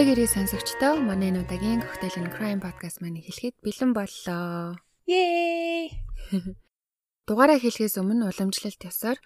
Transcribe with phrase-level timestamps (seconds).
[0.00, 4.80] Амрыг ирээ сонсогчдоо манай энэ удаагийн Cocktail and Crime podcast маань хэлэхэд бэлэн боллоо.
[5.04, 5.92] Yay!
[7.28, 9.20] Дугаараа хэлэхээс өмнө уламжлалт ёсоор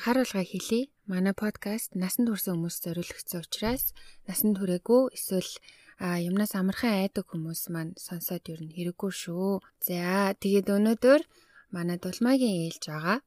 [0.00, 0.88] харуулгаа хэлье.
[1.04, 3.92] Манай подкаст насан турш хүмүүс зориулагдсан учраас
[4.24, 5.52] насан туршаагүй эсвэл
[6.00, 9.60] юмнаас амархан айдаг хүмүүс маань сонсоод юу н хэрэггүй шүү.
[9.76, 11.20] За тэгээд өнөөдөр
[11.68, 13.20] манай дулмаагийн ээлж байгаа.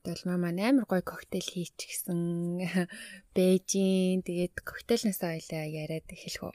[0.00, 2.20] Дулмаа маань амар гоё коктейл хийчихсэн.
[3.36, 6.54] Бээжин тэгээд коктейлнаас ойлаа яриад эхэлэх үү.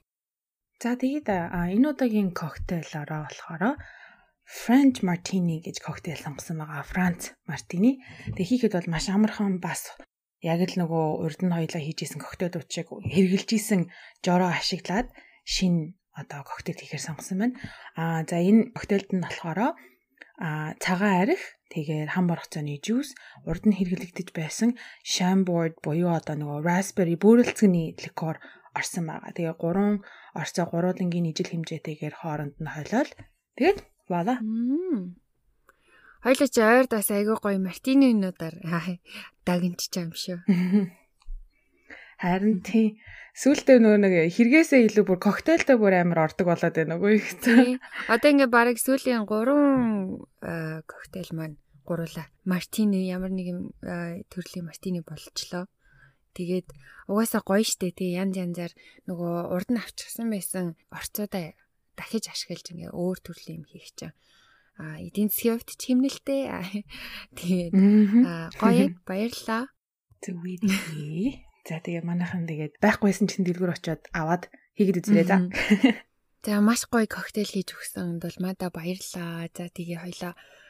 [0.81, 3.77] За тэгээд энэ удаагийн коктейлороо болохоор
[4.45, 6.85] French Martini гэж коктейл сонгосон байгаа.
[6.85, 8.01] Франц Мартини.
[8.37, 9.93] Тэг хийхэд бол маш амархан бас
[10.41, 13.89] яг л нөгөө урд нь хоёлаа хийжсэн коктейлуудчиг хэрглэжсэн
[14.21, 15.09] жороо ашиглаад
[15.45, 17.57] шин одоо коктейл хийхээр сонгосон байна.
[17.97, 19.59] Аа за энэ коктейлд нь болохоор
[20.37, 21.41] а цагаан арх
[21.75, 23.11] тэгээд хам боргоцооны жуус
[23.43, 28.39] урд нь хэрэглэгдэж байсан Chambord буюу одоо нөгөө raspberry бөөрөлцгний ликер
[28.71, 29.35] орсон байгаа.
[29.35, 30.03] Тэгээ гурван
[30.35, 33.11] орцоо гурвуулангийн ижил хэмжээтэйгээр хооронд нь хойлол.
[33.59, 34.39] Тэгээд вала.
[36.23, 38.55] Хоёлаа чи ойр дас айгүй гоё мартининуудаар
[39.47, 40.39] дагнч чам шүү.
[42.23, 42.95] Харин тий
[43.35, 47.35] Сүүлдээ нөгөө нэг хэрэгээсээ илүү бүр коктейлтэй бүр амар ордог болоод байна үгүй их.
[48.07, 52.25] Одоо ингээ барыг сүүлийн 3 коктейл маань гуруула.
[52.43, 53.59] Мартини ямар нэг юм
[54.33, 55.69] төрлийн мартини болчлоо.
[56.35, 56.67] Тэгээд
[57.07, 58.73] угаасаа гоё штэ тий янз янзаар
[59.07, 61.55] нөгөө урд нь авчихсан байсан орцоодоо
[61.95, 64.11] дахиж ашиглаж ингээ өөр төрлийн юм хийх чинь
[64.75, 66.41] а эдийн засгийн хувьд ч хэмнэлтэй.
[67.39, 67.73] Тэгээд
[68.59, 69.71] гоё баярлаа.
[70.19, 71.31] Зүгээрээ.
[71.63, 75.47] За тэгээ манайхан тэгээд байхгүйсэн чинь дэлгүр очиод аваад хийгээд үзлээ за.
[76.43, 79.47] За маш гоё коктейл хийж өгсөн бол мада баярлаа.
[79.55, 80.64] За тэгээ хоёлаа аа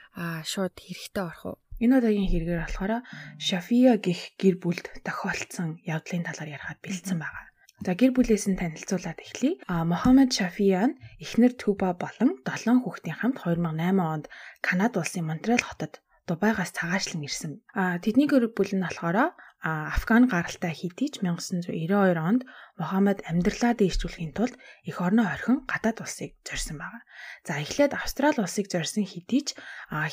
[0.52, 1.58] шууд хэрэгтэй орох уу.
[1.84, 2.94] Энэ удаагийн хэрэгээр болохоор
[3.36, 7.46] Шафия гих гэр бүлд тохиолдсон явдлын талаар ярихад бэлдсэн байгаа.
[7.84, 9.60] За гэр бүлээс нь танилцуулаад эхлэе.
[9.68, 14.26] А Мохаммед Шафия нь эхнэр Түба болон 7 хүүхдийн хамт 2008 онд
[14.64, 17.60] Канада улсын Монреал хотод Дубайгаас цагаачлан ирсэн.
[17.76, 22.46] А тэдний гэр бүл нь болохоор Афган гаралтай хэдий ч 1992 онд
[22.78, 24.54] Мохаммед амьдралаа дээшүүлэхийн тулд
[24.86, 27.02] эх орноо орхин гадаад улсыг зорьсон байна.
[27.42, 29.58] За эхлээд Австрали улсыг зорьсон хэдий ч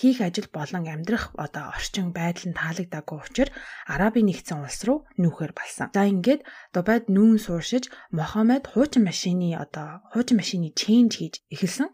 [0.00, 3.52] хийх ажил болон амьдрах одоо орчин байдал нь таалагдаагүй учраас
[3.92, 5.92] Арабын нэгдсэн улс руу нүүхээр болсон.
[5.92, 11.92] За ингээд Дубайд нүүн сууршиж Мохаммед хуучин машины одоо хуучин машины чейнж хийж эхэлсэн.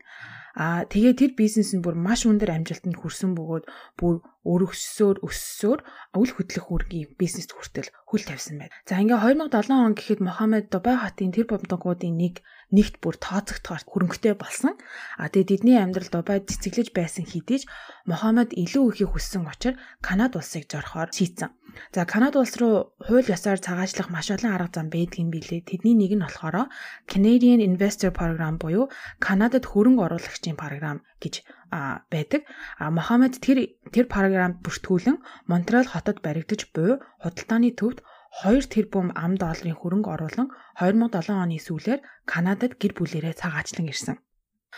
[0.59, 3.65] Аа тэгээ тэр бизнес нь бүр маш өндөр амжилтанд хүрсэн бөгөөд
[3.95, 5.81] бүр өргөссөөр өссөөр
[6.17, 8.75] үл хөдлөх үүргийн бизнест хүртэл хөл тавьсан байна.
[8.89, 12.41] За ингээ 2007 он гэхэд Мохаммед Дубай хотын тэр бомдгуудын нэг
[12.73, 14.77] нэгт бүр тооцогдохоор хөрөнгөтэй болсон.
[15.17, 17.69] А тэгээ тэдний амьдрал Дубайд цэцэглэж байсан хэдий ч
[18.05, 21.53] Мохаммед илүү ихийг хүссэн учраас Канада улсыг зорхоор шийдсэн.
[21.93, 25.65] За Канада улс руу хууль ёсоор цагаачлах маш олон арга зам байдаг юм билээ.
[25.69, 26.69] Тэдний нэг нь болохоор
[27.09, 32.43] Canadian Investor Program буюу Канадад хөрөнгө оруулагчийн програм гэж байдаг.
[32.79, 35.17] А Мохаммед тэр тэр програмд бүртгүүлэн
[35.51, 38.03] Монреал хотод баригдаж буй худалдааны төвд
[38.45, 40.49] 2 тэрбум ам долларын хөрөнгө оруулан
[40.79, 44.17] 2007 оны сүүлээр Канадад гэр бүлээрээ цагаачлан ирсэн.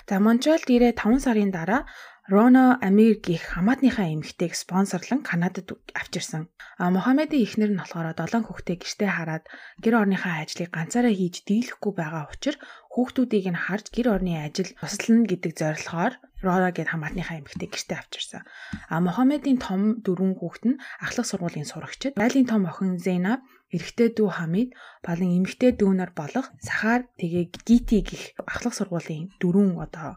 [0.09, 1.83] За Монреалд ирээ 5 сарын дараа
[2.31, 6.47] Роно Амир гих хамаатныхаа эмэгтэйг спонсорлон Канадад авчирсан.
[6.79, 9.45] А Мохаммедийн эхнэр нь болохоор 7 хүүхдээ гэртээ хараад
[9.83, 15.27] гэр орныхаа ажлыг ганцаараа хийж дийлэхгүй байгаа учраас хүүхдүүдийг нь харж гэр орны ажил туслана
[15.31, 18.43] гэдэг зорилгоор Рора гэд хамаатныхаа эмэгтэй гэртээ авчирсан.
[18.89, 22.17] А Мохаммедийн том дөрвөн хүүхэд нь ахлах сургуулийн сурагчид.
[22.17, 23.45] Айлын том охин Зейнаб,
[23.77, 24.71] эрэгтэй дүү Хамид
[25.05, 30.17] болон эмэгтэй дүүнэр болох Сахар тэгээ Гити гих ахлах сургуулийн дөрвөн одоо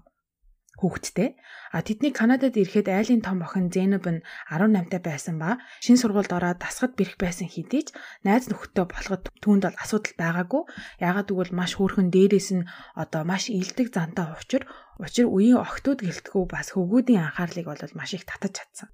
[0.79, 1.29] хүүхэдтэй.
[1.73, 6.33] А тэдний Канадад ирэхэд айлын том охин Зеноб нь 18 таа байсан ба шин сургуульд
[6.33, 7.89] ороод дасгад бэрх байсан хэдий ч
[8.25, 10.63] найз нөхөдтэй болоход түүнд бол асуудал байгаагүй.
[11.01, 12.67] Яагаад гэвэл маш хөөрхөн дээрээс нь
[12.97, 14.65] одоо маш илдэг зантай учир
[15.01, 18.89] Учир үеийн охтууд гэлтгүү бас хөвгүүдийн анхаарлыг бол маш их татаж чадсан.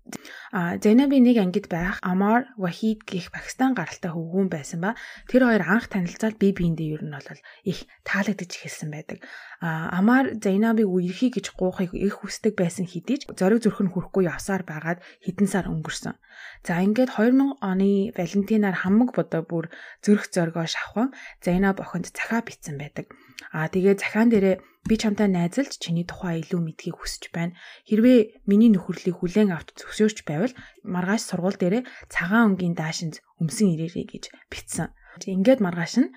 [0.56, 4.96] А Зайнаби нэг ангид байх Амар Вахид гих Пакистан гаралтай хөвгүүн байсан ба
[5.28, 9.20] тэр хоёр анх танилцаад бие биендээ ер нь бол их таалагдж эхэлсэн байдаг.
[9.60, 14.32] А Амар Зайнабыг үерхий гэж гуйхыг их хүсдэг байсан хэдий ч зориг зүрх нь хүрэхгүй
[14.32, 16.16] явсаар байгаад хэдэн сар өнгөрсөн.
[16.64, 19.68] За ингээд 2000 оны Валентинаар хамаг бодоо бүр
[20.00, 21.12] зүрх зоргоо шавхан
[21.44, 23.12] Зайнаб охинд захаа битсэн байдаг.
[23.56, 24.56] А тэгээ захаан дээрээ
[24.90, 27.56] би чамтай найзалж чиний тухай илүү мэдхийг хүсэж байна.
[27.88, 30.54] Хэрвээ миний нөхөрлөлийг хүлээн авч зөвшөөрч байвал
[30.84, 34.92] маргааш сургууль дээрээ цагаан өнгийн даашинз өмсөн ирээрэй гэж битсэн.
[35.24, 36.14] Ингээд маргааш нь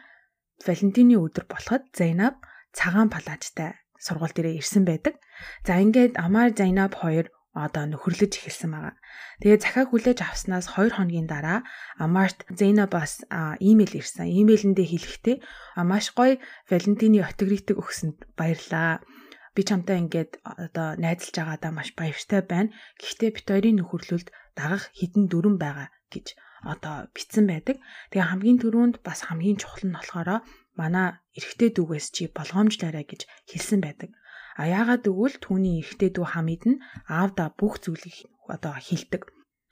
[0.62, 2.38] Валентины өдөр болоход Зайнаб
[2.70, 5.18] цагаан палаажтай сургууль дээрээ ирсэн байдаг.
[5.66, 8.96] За ингээд Амар Зайнаб хоёр одоо нөхөрлөж эхэлсэн байгаа.
[9.44, 11.60] Тэгээ захиа хүлээж авснаас 2 хоногийн дараа
[12.00, 13.28] Амарт Зейнабас
[13.60, 14.24] имэйл ирсэн.
[14.24, 15.36] Имэйлэндээ хэлэхдээ
[15.84, 16.40] маш гоё
[16.72, 19.04] Валентины автографик өгсөнд баярлаа.
[19.52, 22.72] Би чамтай ингээд одоо найзалж байгаадаа маш баяртай байна.
[22.96, 26.32] Гэхдээ бит хоёрын нөхөрлөлд дагах хідэн дүрэн байгаа гэж
[26.64, 27.76] одоо битсэн байдаг.
[28.08, 30.40] Тэгээ хамгийн түрүүнд бас хамгийн чухал нь болохоор
[30.80, 34.16] манай эрэгтэй дүүгээс чи болгоомжлаарай гэж хэлсэн байдаг.
[34.60, 39.22] А яагаад гэвэл түүний эрэгтэй дүү Хамид нь аавда бүх зүйлийг одоо хилдэг.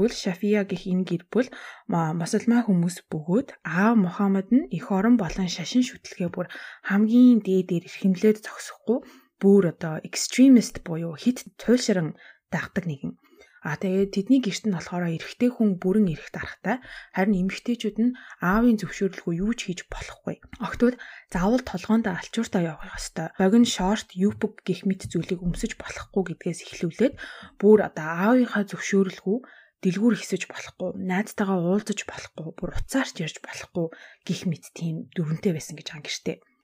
[0.01, 1.49] Тэгвэл Шафия гэх энэ гэр бүл
[1.93, 6.49] мусульман хүмүүс бөгөөд аав Мухаммад нь эх орон болон шашин шүтлгээ бүр
[6.89, 8.99] хамгийн дээдээр эрхэмлээд зогсохгүй
[9.43, 12.17] бүр одоо extremist буюу хит туйлшран
[12.49, 13.13] дагдаг нэгэн.
[13.61, 16.81] А тэгээд тэдний гэрт нь болохоор эрэгтэй хүн бүрэн эрэгт аргатай.
[17.13, 20.41] Харин эмэгтэйчүүд нь аавын зөвшөөрлгүй юу ч хийж болохгүй.
[20.65, 20.97] Охтууд
[21.29, 23.29] заавал толгоонд алчууртаа явах ёстой.
[23.37, 27.15] Богино шорт, юпг гэх мэт зүйлийг өмсөж болохгүй гэдгээс эхлүүлээд
[27.61, 29.39] бүр одоо аавынхаа зөвшөөрлгүй
[29.81, 33.89] дэлгүүр хэсэж болохгүй, найзтайгаа уулзаж болохгүй, бүр уцаарч ярьж болохгүй
[34.29, 36.05] гих мэт тийм дүрэнтэй байсан гэж ан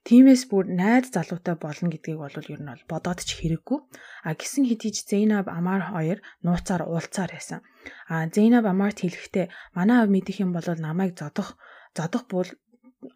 [0.06, 3.78] Тимээс бүр найз залуутай болно гэдгийг бол ер нь бол бодоод ч хэрэггүй.
[4.22, 7.60] А гисэн хэдийж Зейнаб Амар хоёр нууцаар уулзаар байсан.
[8.06, 11.58] А Зейнаб Амарт хэлэхдээ манай мэдих юм бол намайг зодох
[11.98, 12.46] зодох бол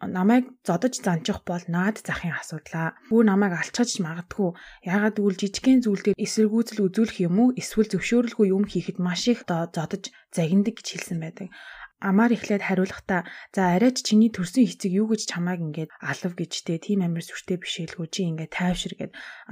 [0.03, 2.99] намайг зодож занчих бол наад захын асуудлаа.
[3.07, 4.51] Бүү намайг алчхаж магадгүй.
[4.83, 7.55] Яагаад гэвэл жижигхэн зүйл дээр эсэргүүцэл үзүүлэх юм уу?
[7.55, 11.47] Эсвэл зөвшөөрөлгүй юм хийхэд маш их зодож загиндаг гэж хэлсэн байдаг
[12.01, 13.21] амаар эхлээд хариулахдаа
[13.53, 18.07] за арайч чиний төрсөн хэцэг юу гэж чамааг ингээд алав гэжтэй тийм амар сүртэй бишээлгүй
[18.09, 19.11] чи ингээд тайвшир гэд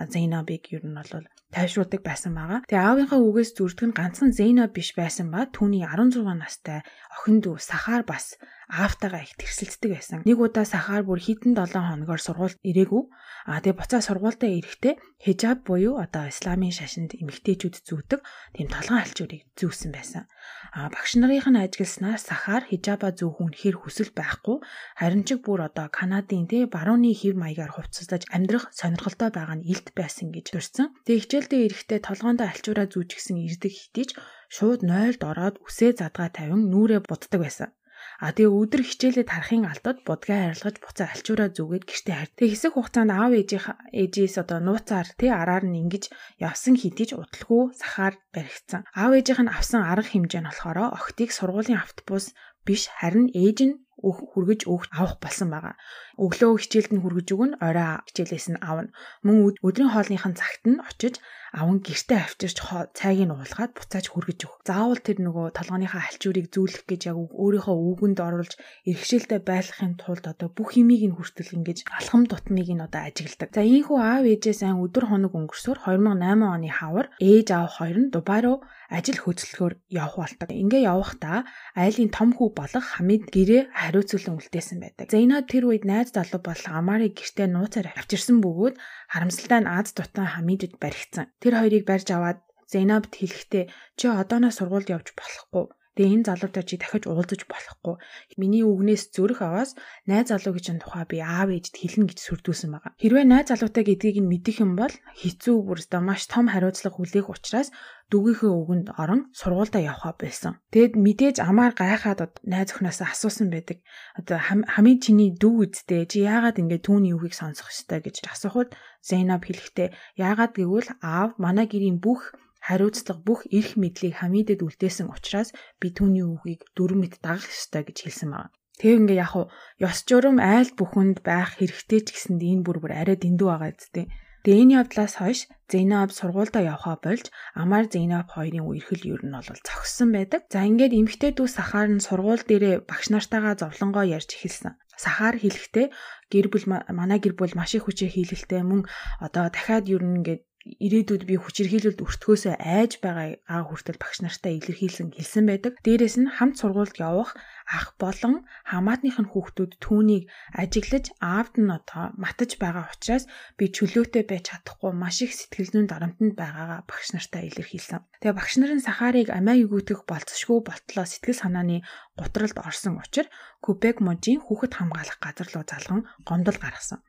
[0.09, 2.65] Зейнабыг ер нь бол тайвшруулдаг байсан байгаа.
[2.65, 6.81] Тэгээ аавынхаа үгээс зүрдэг нь ганцхан Зейнаб биш байсан ба түүний 16 настай
[7.13, 8.37] охин дүү Сахар бас
[8.69, 10.21] аавтайгаа их тэрсэлддэг байсан.
[10.29, 13.03] Нэг удаа Сахар бүр хитэн 7 хоногор сургуульд ирээгүй.
[13.49, 14.93] А тэгээ буцаа сургуультай ирэхдээ
[15.25, 18.21] хижаб буюу одоо исламын шашинд эмэгтэйчүүд зүүдэг
[18.53, 20.29] тийм толгойн алчуурыг зүүсэн байсан.
[20.69, 24.61] А багш нарын ажигласнаар Сахар хижаба зүүх үнэхээр хүсэл байхгүй.
[25.01, 29.97] Харин ч бүр одоо Канадын тий барууны хэв маягаар хувцаслаж амьдрах сонирхолтой байгаа нь илт
[29.97, 30.93] байсан гэж дурсан.
[31.09, 34.13] Тэгээ хичээлдээ ирэхдээ толгоондоо алчуураа зүүжгсэн ирдэг хитийж
[34.53, 37.73] шууд нойлд ороод үсээ задгаа тавин нүрээ буддаг байсан.
[38.19, 42.31] А тэгээ өдөр хичээлээ тарахын алдад будгаа арилгаж буцаа альчуураа зүгээд гэртээ харь.
[42.35, 43.63] Тэгээ хэсэг хугацаанд аав ээжийн
[43.95, 48.83] ээжээс одоо нууцаар тий араар нь ингэж явсан хэдиж удалгүй сахаар баригдсан.
[48.91, 52.35] Аав ээжийнх нь авсан арга хэмжээ нь болохоор охтыг сургуулийн автобус
[52.67, 55.75] биш харин ээж нь хүргэж өгч авах болсон байгаа.
[56.23, 58.91] Өглөө хичээлд нь хүргэж өгнө, орой хичээлээс нь авна.
[59.25, 61.19] Мөн өдрийн хоолныхын цагт нь очиж
[61.53, 62.57] аван гэртээ авчирч
[62.93, 64.61] цайг нь уулгаад буцааж хүргэж өг.
[64.69, 68.53] Заавал тэр нөгөө толгойнхаа алчуурыг зүүлэх гэж яг өөрийнхөө үүгэнд оруулж
[68.85, 73.49] эрхшээлтэй байлгахын тулд одоо бүх юмыг нь хүртэл ингэж алхам тутмыг нь одоо ажигладаг.
[73.49, 78.11] За ийхүү аав ээжээ сайн өдөр хоног өнгөрсөөр 2008 оны хавар ээж аав хоёр нь
[78.13, 80.49] Дубай руу ажил хөдөлгөөр явах болдог.
[80.49, 81.45] Ингээ явахдаа
[81.77, 85.09] айлын том хүү болох Хамид гэрээ хариуцуулан үлдээсэн байдаг.
[85.09, 88.77] Зейнад тэр үед найз залуу бол Амарыг гэртээ нууцаар авчирсан бөгөөд
[89.09, 91.33] харамсалтай нь Аз дутан Хамидд баригдсан.
[91.41, 92.39] Тэр хоёрыг барьж аваад
[92.69, 93.65] Зейнабд хэлэхдээ
[93.97, 97.95] чи одооноос сургуульд явж болохгүй Тэгээ энэ залуутай чи дахиж уулзаж болохгүй.
[98.37, 99.73] Миний үгнээс зөрөх аваас
[100.05, 102.93] найз залуу гэж энэ тухай би аав ээжд хэлнэ гэж сүрдүүлсэн байгаа.
[103.01, 107.73] Хэрвээ найз залуутай гэдгийг нь мэдэх юм бол хэцүү бүрстэ маш том хариуцлага хүлээх учраас
[108.09, 110.57] дүгийнхээ үгэнд орон сургуультай явхаа байсан.
[110.73, 113.85] Тэгэд мэдээж амаар гайхаад найз өхнөөсөө асуусан байдаг.
[114.17, 118.73] Одоо хамгийн чиний дүү үсттэй чи яагаад ингэ түүний үгийг сонсох ёстой гэж асуухад
[119.05, 122.33] Зейнаб хэлэхдээ яагаад гэвэл аав манай гэрийн бүх
[122.67, 125.49] хариуцлага бүх эрх мэдлийг Хамидэд үлдээсэн учраас
[125.79, 128.53] би түүний үгийг дөрөв мэд дагах ёстой гэж хэлсэн байна.
[128.79, 129.51] Тэг ингээ яг уу
[129.83, 134.07] ёс журам айл бүхэнд байх хэрэгтэй ч гэсэнд энэ бүр бүр арай дэндүү байгаа зү.
[134.43, 137.27] Тэгээ энэ явдлаас хойш Зейнаб сургуультай явхаа болж
[137.59, 140.47] Амар Зейнаб хоёрын үерхэл ер нь бол зогссон байдаг.
[140.47, 144.79] За ингээд эмэгтэй дүү Сахаар нь сургууль дээрээ багш нартайгаа зовлонгоо ярьж эхэлсэн.
[144.95, 145.87] Сахаар хэлэхдээ
[146.31, 148.87] гэр бүл манай гэр бүл маш их хүчээр хийлэлтэй мөн
[149.19, 154.59] одоо дахиад ер нь ингээд ирээдүйд би хүчирхийлэлд өртгөөсөө айж байгаа аа хүртэл багш нартай
[154.59, 155.73] илэрхийлэн хэлсэн байдаг.
[155.87, 157.31] Дээрээс нь хамт сургуульд явах
[157.63, 163.23] ах болон хамаатных нь хүүхдүүд түүнийг ажиглаж аавд нь одоо матаж байгаа учраас
[163.55, 168.03] би чөлөөтэй байж чадахгүй маш их сэтгэл зүйн дарамтнд байгаагаа багш нартай илэрхийлсэн.
[168.19, 171.87] Тэгээ багш нарын сахарыг амиа өгөөдөх болцсошгүй болтлоо сэтгэл санааны
[172.19, 173.31] гутралд орсон учраас
[173.63, 176.99] Кубек мужийн хүүхэд хамгаалах газар руу залган гомдол гаргасан.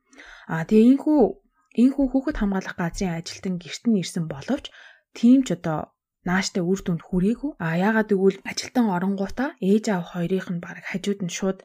[0.51, 1.19] А тэгээ энхүү
[1.79, 4.75] Ийхүү хүүхэд хамгаалах газрын ажилтан гэрт нь ирсэн боловч
[5.15, 5.95] тийм ч одоо
[6.29, 7.53] нааштай үр дүнд хүрээгүй.
[7.63, 11.59] А яагаад гэвэл ажилтан оронгуудаа ээж аав хоёрын нь баг хажууд нь шууд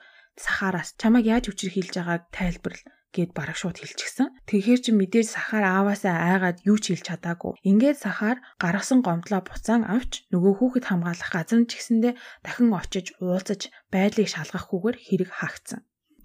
[0.43, 2.83] сахараас чамайг яаж хүчрхийлж байгааг тайлбарл
[3.15, 4.27] гэд бараг шууд хэлчихсэн.
[4.47, 7.55] Тэгэхээр чи мэдээж сахаар ааваасаа айгаад юу ч хэлж чадаагүй.
[7.63, 12.09] Ингээд сахаар гаргасан гомдлоо буцаан авч нөгөө хүүхэд хамгаалах газар нь ч гэсэндэ
[12.43, 13.61] дахин очиж уулзаж
[13.93, 15.81] байдлыг шалгахгүйгээр хэрэг хаагцсан.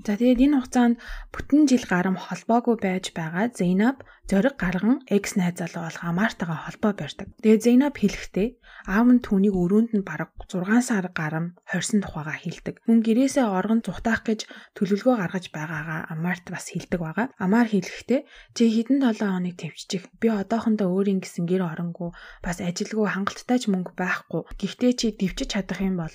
[0.07, 0.97] За тэгээд энэ хугацаанд
[1.35, 7.29] бүтэн жил гарам холбоогүй байж байгаа Зейнаб зориг гарган экс найзалуу болох Амартагаа холбоо барьдаг.
[7.45, 8.49] Тэгээд Зейнаб хэлэхдээ
[8.89, 12.81] аав нь түүнийг өрөөнд нь бараг 6 сар гарам хорьсон тухайга хэлдэг.
[12.89, 14.41] Мөн гэрээсээ оргон зүхтаах гэж
[14.79, 17.27] төлөвлөгөө гаргаж байгаагаа Амарт бас хэлдэг байгаа.
[17.37, 18.21] Амар хэлэхдээ
[18.57, 20.09] чи хэдэн 7 хоног төвччих.
[20.17, 24.49] Би одоохондоо өөрийн гэсэн гэр оронгүй бас ажилгүй хангалттай ч мөнгө байхгүй.
[24.57, 26.15] Гэхдээ чи дивчиж чадах юм бол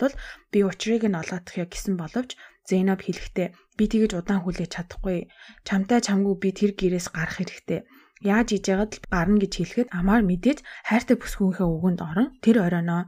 [0.49, 2.33] би учрыг нь олгодох ёо гэсэн боловч
[2.65, 5.27] Зейнаб хэлэхдээ би тэгэж удаан хүлээж чадахгүй.
[5.67, 7.83] Чамтай чамгүй би тэр гэрээс гарах хэрэгтэй.
[8.23, 13.05] Яаж иж яагаад гарна гэж хэлэхэд амаар мэдээж хайртай бүсгүйнхээ үгэнд орон тэр оройноо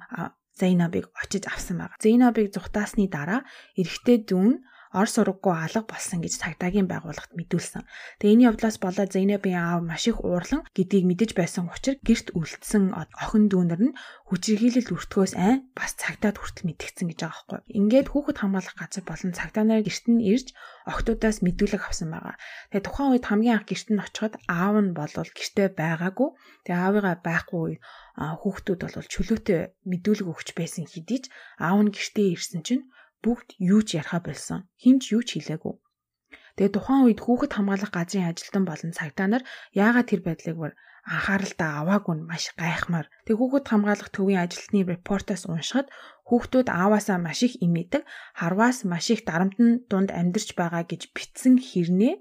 [0.57, 1.95] Зейнабыг очиж авсан байна.
[2.01, 3.45] Зейнабыг зүхтаасны дараа
[3.77, 7.83] эрэгтэй дүүн ор сургаггүй алга болсон гэж цагдаагийн байгууллагт мэдүүлсэн.
[8.23, 12.95] Тэгээ энэ явдлаас болоод Зейнабын аав маш их уурлан гэдгийг мэдэж байсан учраас гэрт үлдсэн
[12.95, 13.97] охин дүүнер нь
[14.31, 17.59] хүчирхийлэл өртгөөс айн бас цагдаад хүртэл мэдгдсэн гэж байгаа байхгүй.
[17.79, 20.47] Ингээд хүүхэд хамгаалах газар болон цагдаа нар гэрт нь ирж
[20.87, 22.35] охтуудаас мэдүүлэг авсан байгаа.
[22.71, 26.29] Тэгээ тухайн үед хамгийн анх гэрт нь очиход аав нь болвол гэртээ байгаагүй.
[26.63, 27.79] Тэгээ аавыгаа байхгүй
[28.17, 31.25] хүүхдүүд бол чөлөөтэй мэдүүлэг өгч байсан хэдий ч
[31.61, 32.83] аав нь гэртээ ирсэн чинь
[33.27, 34.59] бүгд юу ч ярихаа болсон.
[34.79, 35.75] Хинч юу ч хэлээгүй.
[36.55, 39.43] Тэгээ тухайн үед хүүхэд хамгаалах газрын ажилтан болон цагдаа нар
[39.75, 40.71] яагаад тэр байдлыг бүр
[41.07, 43.07] анхааралтай аваагүй нь маш гайхмаар.
[43.27, 45.87] Тэг хүүхэд хамгаалах төвийн ажилтны репортоос уншихад
[46.27, 48.03] хүүхдүүд ааваасаа маш их имээдэг,
[48.39, 52.15] харваас маш их дарамтны дунд амьдарч байгаа гэж битсэн хэрнээ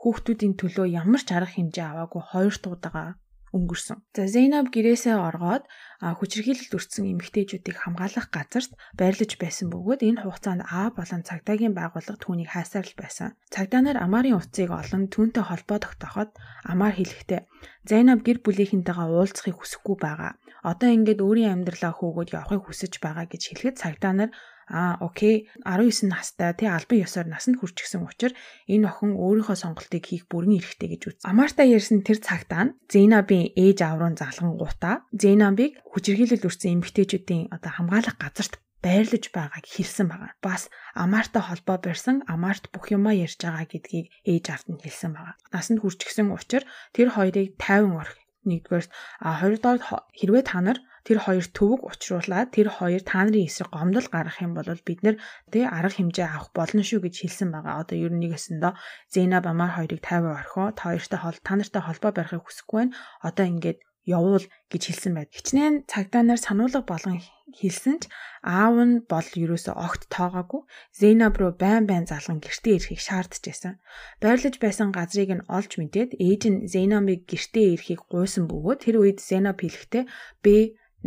[0.00, 3.08] хүүхдүүдийн төлөө ямар ч арга хэмжээ аваагүй хоёр туудагаа
[3.56, 3.98] өнгөрсөн.
[4.16, 5.64] За Зейнаб гэрээсээ оргоод
[5.98, 12.52] хүчирхийлэлд өртсөн эмэгтэйчүүдийг хамгаалах газарт байрлаж байсан бөгөөд энэ хугацаанд А болон цагдаагийн байгууллага түүнийг
[12.54, 13.34] хайсаар л байсан.
[13.50, 16.30] Цагдаа нар Амарын утсыг олон түүнтэй холбоо тогтооход
[16.68, 17.40] Амар хэлэхдээ
[17.88, 20.32] Зейнаб гэр бүлийнхэнтэйгээ уулзахыг хүсэхгүй байгаа.
[20.62, 24.30] Одоо ингээд өөрийн амьдралаа хөөгөөд явахыг хүсэж байгаа гэж хэлэхэд цагдаа нар
[24.68, 28.36] Аа окей 19 настай тий албан ёсоор насанд хүрчихсэн учраас
[28.68, 31.16] энэ охин өөрийнхөө сонголтыг хийх бүрэн эрхтэй гэж үз.
[31.24, 37.72] Амарта ярьсан тэр цагтаа нь Зейнабын ээж аврын загалган гутаа Зейнабыг хүчирхийлэл өрсөн эмэгтэйчүүдийн одоо
[37.72, 40.32] хамгаалах газарт байрлаж байгааг хэлсэн байгаа.
[40.42, 45.34] Бас Амартай холбоо барьсан Амарт бүх юмаа ярьж байгаа гэдгийг ээж авт нь хэлсэн байгаа.
[45.50, 48.14] Насанд хүрчихсэн учраас тэр хоёрыг 50 орх
[48.50, 48.86] нэгдүгээр
[49.24, 49.80] а хоёрдугаар
[50.18, 50.78] хэрвээ та нар
[51.08, 55.16] тэр хоёр төвөг учруулаад тэр хоёр та нарын эсрэг гомдол гаргах юм бол бид нэр
[55.48, 57.80] тэ арга хэмжээ авах болно шүү гэж хэлсэн байгаа.
[57.80, 58.76] Одоо ер нь нэгэсэндээ
[59.08, 62.96] Зейнаб Амар хоёрыг 50 орхио та хоёртой хол та нартай холбоо барихыг хүсэхгүй байна.
[63.24, 63.78] Одоо ингээд
[64.16, 65.30] явуул гэж хэлсэн байд.
[65.36, 67.20] Хичнээн цагдаа нар сануулга болгон
[67.52, 68.04] хэлсэн ч
[68.44, 70.62] аав нь бол ерөөсө огт тоогоогүй.
[71.00, 73.74] Зейнаб руу байн байн залган гэртээ ирэхийг шаардж байсан.
[74.22, 79.18] Байрлаж байсан газрыг нь олж мэдээд ээж нь Зейнабыг гэртээ ирэхийг гуйсан бөгөөд тэр үед
[79.28, 80.04] Зейнаб хэлэхдээ
[80.44, 80.56] би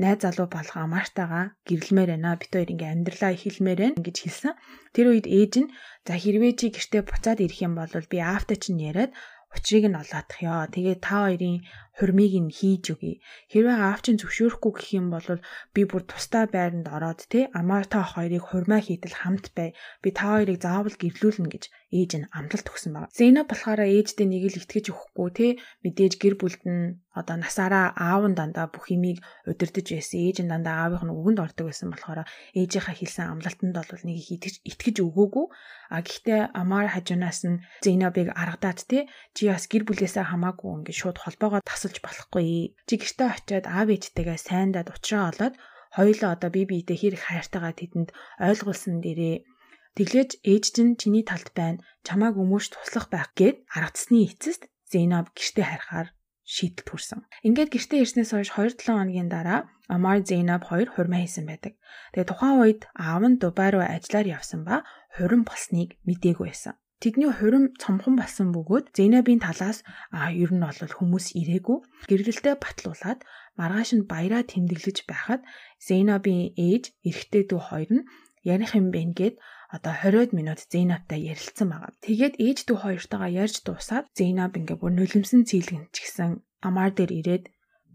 [0.02, 2.40] найз залуу болох Амартагаа гэрлэмээр байна.
[2.40, 4.54] Бид хоёр ингээм амьдралаа эхэлмээр байна гэж хэлсэн.
[4.96, 5.72] Тэр үед ээж нь
[6.08, 9.12] за хэрвээ чи гэртээ буцаад ирэх юм бол би аавтай чинь яриад
[9.52, 10.64] учрыг нь олоодох ёо.
[10.72, 11.60] Тэгээ та хоёрын
[12.02, 13.22] хурмыг нь хийж өгье.
[13.54, 15.28] Хэрвээ аав чинь зөвшөөрөхгүй гэх юм бол
[15.70, 19.78] би бүр тусдаа байранд ороод те амаар та хоёрыг хурмаа хийтэл хамт бай.
[20.02, 23.14] Би та хоёрыг заавал гэрлүүлнэ гэж ээж нь амлалт өгсөн байна.
[23.14, 25.48] Зэна болохоор ээждээ нэг л итгэж өгөхгүй те
[25.84, 30.24] мэдээж гэр бүлд нь одоо насаараа аав нь дандаа бүх юмыг удирдах байсан.
[30.24, 32.24] Ээж нь дандаа аавынх нь үгэнд ордог байсан болохоор
[32.56, 35.46] ээжийнхаа хэлсэн амлалтанд бол нэг их итгэж итгэж өгөөгүй.
[35.92, 41.18] А гэхдээ Амар хажуунаас нь Зейнабыг аргадаад те чи бас гэр бүлээсээ хамаагүй ингээд шууд
[41.20, 41.60] холбоогоо
[41.92, 42.76] тасалж болохгүй.
[42.88, 45.56] Чи гэртээ очиод аав ээжтэйгээ сайндаад уучраа олоод
[45.92, 49.44] хоёулаа одоо бие биедээ хэр их хайртайгаа тэдэнд ойлгуулсан дээрээ
[49.92, 51.84] Тэглэж ээж чинь чиний талд байна.
[52.08, 56.08] Чамааг өмөөж туслах байх гэд аргацсны эцэст Зейнаб гэртээ харихаар
[56.48, 57.20] шийдэлт хүрсэн.
[57.44, 61.76] Ингээд гэртээ ирснээс хойш 2-7 хоногийн дараа Амар Зейнаб хоёр хурмаа хийсэн байдаг.
[62.16, 64.88] Тэгээ тухайн үед аав нь Дубай руу ажиллаар явсан ба
[65.20, 66.80] хурим болсныг мдээгүй байсан.
[67.02, 69.82] Тэдний хурим цомхон болсон бөгөөд Зейнабын талаас
[70.14, 71.78] ер нь бол хүмүүс ирээгүй.
[72.06, 73.26] Гэргэлтэд батлуулаад
[73.58, 75.42] маргааш нь баяраа тэмдэглэж байхад
[75.82, 78.06] Зейнабын ээж эрэгтэй дүү хоёр нь
[78.46, 79.36] ярих юм бэ гэд
[79.74, 81.98] одоо 20 минут Зейнабтай ярилцсан байгаа.
[82.06, 87.12] Тэгээд ээж дүү хоёртойгоо ярьж дуусаад Зейнаб ингээ бүр нулимсэн цэйлгэн ч гэсэн амаар дээр
[87.18, 87.46] ирээд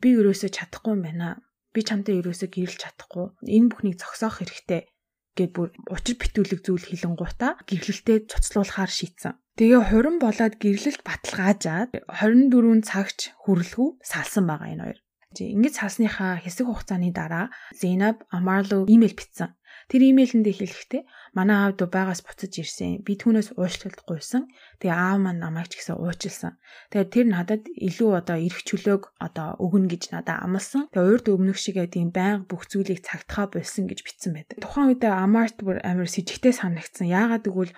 [0.03, 1.39] би өрөөсөө чадахгүй юм байна.
[1.71, 3.27] Би чамтай өрөөсөө гэрэлж чадахгүй.
[3.55, 4.91] Энэ бүхнийг зогсоох хэрэгтэй
[5.37, 9.37] гэд бүр учир битүүлэг зүйл хэлэн гутаа гэрлэлтэд цуцлуулахаар шийдсэн.
[9.61, 14.99] Тэгээ хурин болоод гэрлэлт баталгаажаад 24 цагч хүрэлгүй салсан байгаа энэ хоёр.
[15.37, 19.53] Ингэж салсныхаа хэсэг хугацааны дараа Зейнаб Амарлуу имэйл бичсэн.
[19.87, 21.03] Тэр имэйлэндээ хэлэхдээ
[21.39, 23.07] манай аав дүү байгаас буцаж ирсэн.
[23.07, 24.51] Би түүнээс уучлалт гуйсан.
[24.83, 26.59] Тэгээ аав маань намайг ч гэсэн уучлсан.
[26.91, 30.91] Тэгээ тэр надад илүү одоо эрх чөлөөг одоо өгнө гэж надад амласан.
[30.91, 34.59] Тэгээ урд өмнөх шигээ тийм байнга бүх зүйлийг цагтахаа болсон гэж бичсэн байдаг.
[34.59, 37.07] Тухайн үедээ Амарт бүр амар с ิจ гтэй санагдсан.
[37.07, 37.71] Яагаад гэвэл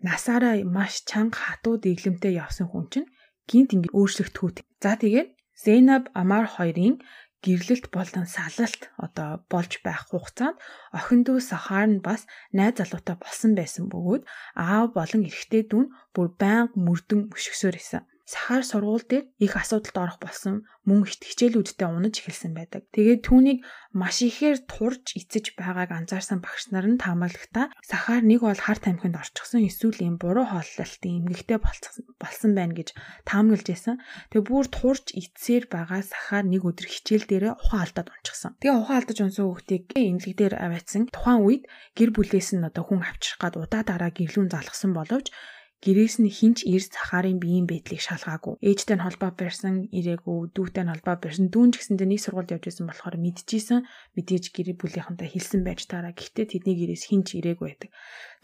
[0.00, 3.08] насаараа маш чанга хатуу дэглэмтэй явсан хүн чинь
[3.44, 4.56] гинт ингэ өөрчлөгдөхүүд.
[4.80, 5.28] За тэгээд
[5.60, 7.04] Зейнаб Амар хоёрын
[7.44, 10.60] гэрлэлт болон салалт одоо болж байх хугацаанд
[10.98, 14.22] охин дүү Сахар нь бас найз залуутай болсон байсан бөгөөд
[14.60, 18.04] аав болон эрэгтэй дүү нь бүр байнга мөрдөн өшгсөөр исэн.
[18.30, 22.86] Сахар сургууль дээр их асуудалд орох болсон мөн ихт хичээлүүдтэй унаж эхэлсэн байдаг.
[22.94, 23.58] Тэгээд түүнийг
[23.90, 29.18] маш ихээр турж эцэж байгааг анзаарсан багш нар нь таамаглагтаа Сахар нэг бол хар тамхинд
[29.18, 32.94] орчихсон эсвэл юм буруу хооллолтын эмгэгтэй болсон байна гэж
[33.26, 33.98] таамаглаж байсан.
[34.30, 38.54] Тэгээд бүр турж эцсээр байгаа Сахар нэг өдөр хичээл дээрээ ухаан алдаад унчихсан.
[38.62, 41.10] Тэгээ ухаан алдаж унсан хүүхдийг эмнэлэг дээр аваатсан.
[41.10, 41.62] Тухайн үед
[41.98, 45.34] гэр бүлээс нь одоо хүн авчрах гад удаа дараа гэрлүүн залгсан боловч
[45.80, 48.60] Гэрээс нь хинч эрс цахаарын биеийн байдлыг шалгаагүй.
[48.60, 51.48] Ээжтэй нь холбоо барьсан, ирээгүй, дүүтэй нь холбоо барьсан.
[51.48, 53.88] Дүүн ч гэсэндээ нэг сургуульд явж байсан болохоор мэдчихсэн.
[54.12, 56.12] Мэдээж гэр бүлийнхэнтэй хэлсэн байж таараа.
[56.12, 57.90] Гэхдээ тэдний гэрээс хинч ирээгүй байдаг.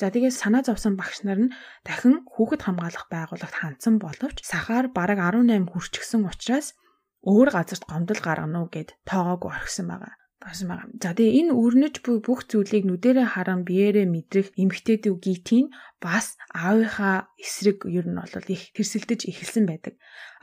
[0.01, 1.53] За тэгээд санаа зовсон багш нар нь
[1.85, 6.73] дахин хүүхэд хамгаалах байгууллагт хандсан боловч сахаар бараг 18 хүрчихсэн учраас
[7.21, 10.89] өөр газарт гомдол гаргана уу гэд тоогоогүй орхисон байгаа гарсан байгаа.
[11.01, 15.67] За тэгээ энэ өрнөж буй бүх зүйлийг нүдэрээ харан биеэрээ мэдрэх эмгтээдүү гитийн
[16.05, 19.95] бас аавынхаа эсрэг ер нь бол их тэрсэлдэж эхэлсэн байдаг.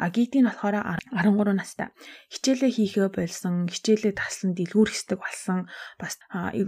[0.01, 0.75] А гитийн болохоор
[1.13, 1.93] 13 настай.
[2.33, 5.69] Хичээлээ хийхээ болсон, хичээлээ таслан дэлгүүр хэсдэг болсон.
[6.01, 6.17] Бас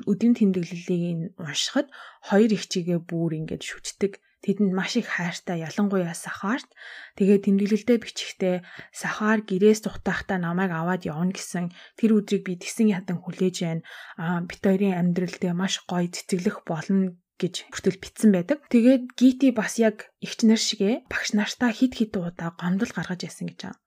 [0.06, 1.90] өдийн тэмдэглэлийг уншихад
[2.30, 6.70] хоёр их чигээ бүр ингэж шүтдэг тэдэнд маш их хайртай ялангуяа Сахарт
[7.18, 8.56] тэгээ тэмдэглэлдээ бичихтэй
[8.94, 13.86] Сахар гэрээс тухтаахтаа намайг аваад явна гэсэн тэр өдрийг би тэсэн ядан хүлээж байна.
[14.22, 18.62] Аа бит хоёрын амьдралдээ маш гоё цэцэглэх болно гэж бүртэл битсэн байдаг.
[18.70, 23.50] Тэгээд Гити бас яг ихч нар шигэ багш нартаа хид хид удаа гомдол гаргаж яасан
[23.50, 23.85] гэж байна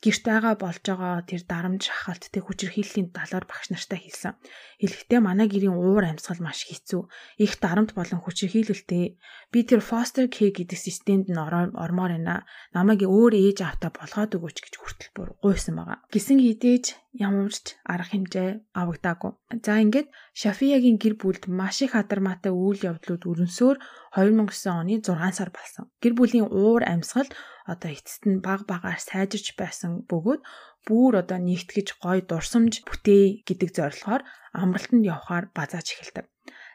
[0.00, 4.32] гэрт байгаа болж байгаа тэр дарамж шахалттай хүчирхийллийн талаар багш нартай хэлсэн.
[4.80, 7.04] Хэлэхдээ манай гэрийн уур амьсгал маш хэцүү.
[7.44, 9.20] Их дарамт болон хүчирхийлэлтэй.
[9.52, 12.48] Би тэр foster care гэдэг системд нь ормоор байна.
[12.72, 16.00] Намайг өөр ээж автаа болгоод өгөөч гэж хүртэл бүр гуйсан байгаа.
[16.08, 19.32] Гисэн хідээж ямарч арга хэмжээ авагдаагүй.
[19.60, 23.76] За ингээд Шафиягийн гэр бүлд маш их адармаатай үйл явдлууд өрнсөөр
[24.14, 25.90] 2009 оны 6 сар болсон.
[25.98, 27.26] Гэр бүлийн уур амьсгал
[27.72, 30.42] одоо эцэст нь баг багаар сайжирч байсан бөгөөд
[30.86, 34.22] бүр одоо нэгтгэж гой дурсамж бүтээе гэдэг зорилгоор
[34.62, 36.26] амралтанд явхаар базааж эхэлдэг.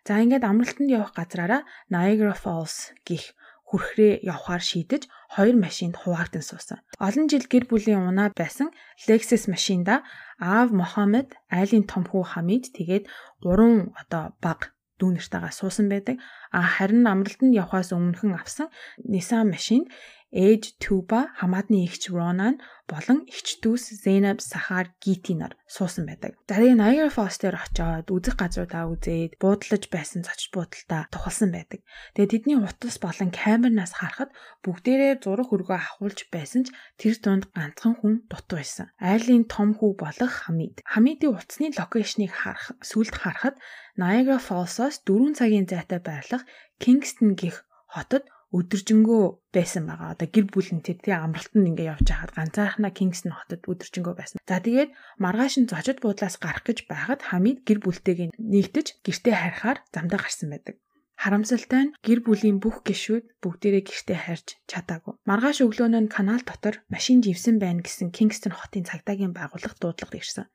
[0.08, 5.03] За ингээд амралтанд явах газраараа Niagara Falls гих хүрхрээ явхаар шийдэж
[5.36, 6.79] хоёр машинд хуваагдсан суусан.
[7.01, 8.69] Олон жил гэр бүлийн унаа байсан
[9.10, 10.05] Lexus машинда
[10.38, 13.10] аав Мохаммед, айлын том хүү Хамид тэгээд
[13.41, 14.60] гурван одоо баг
[15.01, 16.15] дүүнэртэйгээ суусан байдаг.
[16.56, 18.72] Харин амралтанд явхаас өмнөхөн авсан
[19.04, 19.91] Nissan машинд
[20.36, 22.60] ээж Туба, хамаатны эгч Ронан
[22.91, 26.38] болон эгч дүүс Зейнаб Сахар Гити нар суусан байдаг.
[26.46, 31.82] За тэгээ Niagara Falls дээр очиод үзэх газруудаа үзээд буудлаж байсан зочд буудалтаа тухалсан байдаг.
[32.13, 34.30] Тэгээ тэдний утас болон камернаас харахад
[34.62, 38.94] бүгдээрээ зураг хөргөө авахулж байсан ч тэр дунд ганцхан хүн дутуу байсан.
[39.02, 40.86] Айлын том хүү болох Хамид.
[40.86, 43.58] Хамидын утасны локейшнийг харах сүлд харахад
[43.98, 46.44] Niagara Falls-оос 4 цагийн зайтай байрлах
[46.84, 49.24] Kingston гих хотод өдөржингөө
[49.56, 50.16] байсан байгаа.
[50.16, 54.40] Одоо гэр бүл нь тэр тий амралтанд ингээ явж хахад ганцаархнаа Kingston хотод өдөржингөө байсан.
[54.48, 59.78] За тэгээд маргааш нь зочид буудлаас гарах гэж байхад Хамид гэр бүлтэйг нэгтэж гэртээ харихаар
[59.92, 60.76] замдаа гарсан байдаг.
[61.16, 65.16] Харамсалтай нь гэр бүлийн бүх гишүүд бүгдээрээ гэртээ харьж чадаагүй.
[65.24, 70.46] Маргааш өглөөнөө канал дотор машин живсэн байна гэсэн Kingston хотын цагдаагийн байгууллага дуудлага ирсэн.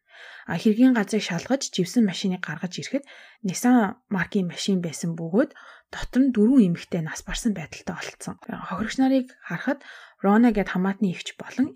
[0.50, 3.04] А хэргийн газрыг шалгаж живсэн машиныг гаргаж ирэхэд
[3.46, 5.50] Nissan маркийн машин байсан бөгөөд
[5.94, 8.36] дотор нь дөрвөн эмэгтэй нас барсан байдалтай олцсон.
[8.46, 9.80] Хохирогч нарыг харахад
[10.24, 11.72] Рона гэд хамаатны эгч болон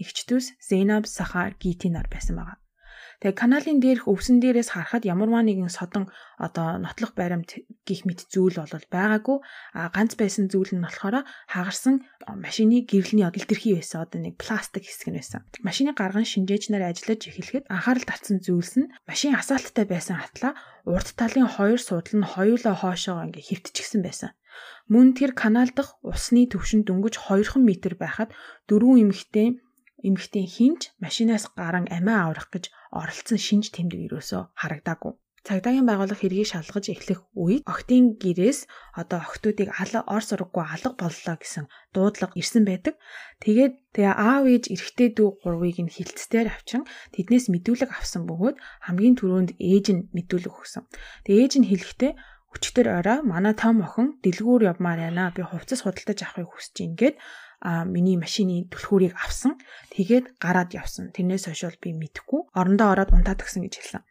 [0.68, 2.59] Зейнаб Сахар Гити нар байсан байгаа.
[3.25, 7.57] Тэгээ каналын дээрх өвсөн дээрээс харахад ямарваа нэгэн содон одоо нотлох баримт
[7.89, 9.39] гих мэт зүйл бол байгаагүй.
[9.73, 15.09] А ганц байсан зүйл нь болохоор хагарсан машины гэрэлний илэрхий байсан одоо нэг пластик хэсэг
[15.09, 15.41] нь байсан.
[15.65, 20.53] Машины гарган шинжээч нар ажиллаж эхлэхэд анхаарал татсан зүйлс нь машин асаалттай байсан хатлаа
[20.85, 24.37] урд талын хоёр суудал нь хоёулаа хоошоо ингээ хөвтчихсэн байсан.
[24.93, 28.37] Мөн тэр канал дахь усны төвшин дөнгөж 2 метр байхад
[28.69, 29.65] дөрвөн эмэгтэй
[30.09, 32.64] эмэгтэй хинч машинаас гарan амиа аврах гэж
[33.01, 35.12] оролцсон шинж тэмдэг юусоо харагдаагүй.
[35.45, 38.64] Цагдаагийн байгууллага хэргийг шалгаж эхлэх үед охтын гэрээс
[38.97, 42.97] одоо охтуудыг ор сургаггүй алга боллоо гэсэн дуудлага ирсэн байдаг.
[43.45, 48.57] Тэгээд тэгээ аав ээж эрэгтэй дүү гурвыг нь хилцээр авчин тэднээс мэдүүлэг авсан бөгөөд
[48.88, 50.88] хамгийн түрүүнд ээж нь мэдүүлэг өгсөн.
[51.29, 52.12] Тэгээ ээж нь хэлэхдээ
[52.55, 55.35] өчтөр орой манай том охин дэлгүүр явмаар байна.
[55.37, 57.21] Би хувцас худалдаж авахыг хүсэж а
[57.64, 59.57] миний машины түлхүүрийг авсан.
[59.96, 61.16] Тэгээд гараад явсан.
[61.16, 62.40] Тэрнээс хойш бол би мэдэхгүй.
[62.53, 64.03] Орондоо ороод унтаад гисэн гэж хэлсэн.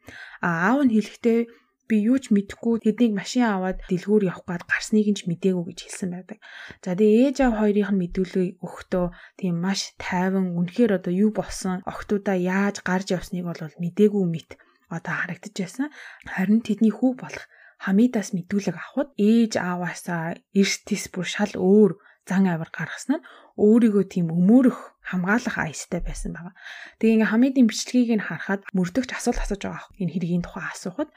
[0.42, 1.40] А аав нь хэлэхдээ
[1.86, 5.80] би юу ч мэдэхгүй тэднийг машин аваад дэлгүүр явах гээд гарсныг нь ч мдээгүй гэж
[5.86, 6.38] хэлсэн байдаг.
[6.82, 9.06] За тэгээ ээж аав хоёрын мэдүүлгийг өгөхдөө
[9.38, 14.50] тийм маш тайван үнэхээр одоо юу болсон охтуудаа яаж гарч явсныг бол мдээгүй мэт
[14.90, 15.88] одоо харагдаж байсан.
[16.26, 17.46] Харин тэдний хүү болох
[17.84, 21.92] Хамидаас мэдүүлэг авахд ээж ааваасаа эрсдэс бүр шал өөр
[22.28, 23.26] зан авир гаргасан нь
[23.60, 26.56] өөрийгөө тийм өмөөрөх хамгаалах айстай байсан байгаа.
[26.98, 29.92] Тэгээ ингээ Хамидын бичлэгийг нь харахад мөрдөгч асуулт асууж байгаа.
[30.02, 31.10] Энэ хэргийн тухай асуухад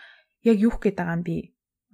[0.43, 1.37] яг юу гэж байгаа юм би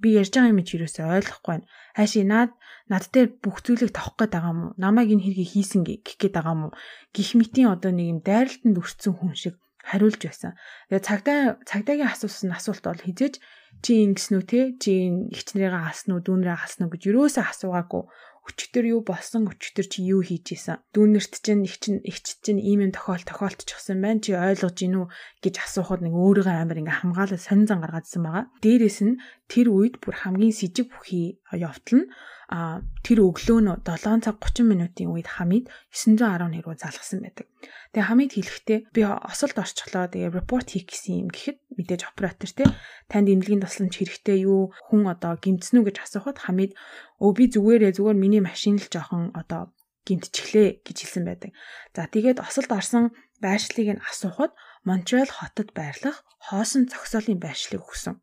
[0.03, 1.69] би ярьж байгаа юм чи юусоо ойлгохгүй байна.
[1.95, 2.53] Хааши наад
[2.91, 4.75] над дээр бүх зүйлийг тавих гээд байгаа юм уу?
[4.81, 6.77] Намайг энэ хэргийг хийсэн гэх гээд байгаа юм уу?
[7.15, 9.55] Гих мэтийн одоо нэг юм дайралтанд өртсөн хүн шиг
[9.87, 10.59] хариулж байсан.
[10.91, 13.35] Тэгээ цагдаа цагдаагийн асуусан асуулт бол хизээж
[13.83, 14.61] чи ингэсэн үү те?
[14.83, 14.93] Чи
[15.35, 18.03] ихч нарыгаа алсан уу, дүүнрээ алсан уу гэж юусоо асуугаагүй
[18.43, 22.83] өчтөр юу болсон өчтөр чи юу хийж исэн дүүнерт чинь их чинь ихч чинь ийм
[22.87, 24.19] юм тохиол тохиолдчихсан байна.
[24.19, 25.05] Чи ойлгож гинүү
[25.47, 28.45] гэж асуухад нэг өөрийгөө амар ингээ хамгаалал сонин зан гаргаадсан байгаа.
[28.59, 32.11] Дээрэс нь тэр үед бүр хамгийн с ิจ г бүхий явтал нь
[32.53, 37.49] а тэр өглөө нь 7 цаг 30 минутын үед Хамид 911 руу залгсан байдаг.
[37.97, 40.13] Тэгээ Хамид хэлэхдээ би осолд орчихлоо.
[40.13, 42.69] Тэгээ репорт хийх гэсэн юм гэхэд мэдээж оператор те
[43.09, 44.69] танд эмнэлгийн тусламж хэрэгтэй юу?
[44.93, 46.77] Хүн одоо гимцсэн үү гэж асуухад Хамид
[47.25, 49.73] өө би зүгээрээ зүгээр миний машин л жоохон одоо
[50.05, 51.57] гимтчихлээ гэж хэлсэн байдаг.
[51.97, 54.53] За тэгээд осолд орсон байршлыг нь асуухад
[54.85, 58.21] Монреал хотод байрлах хоосон зогсоолын байршлыг өгсөн.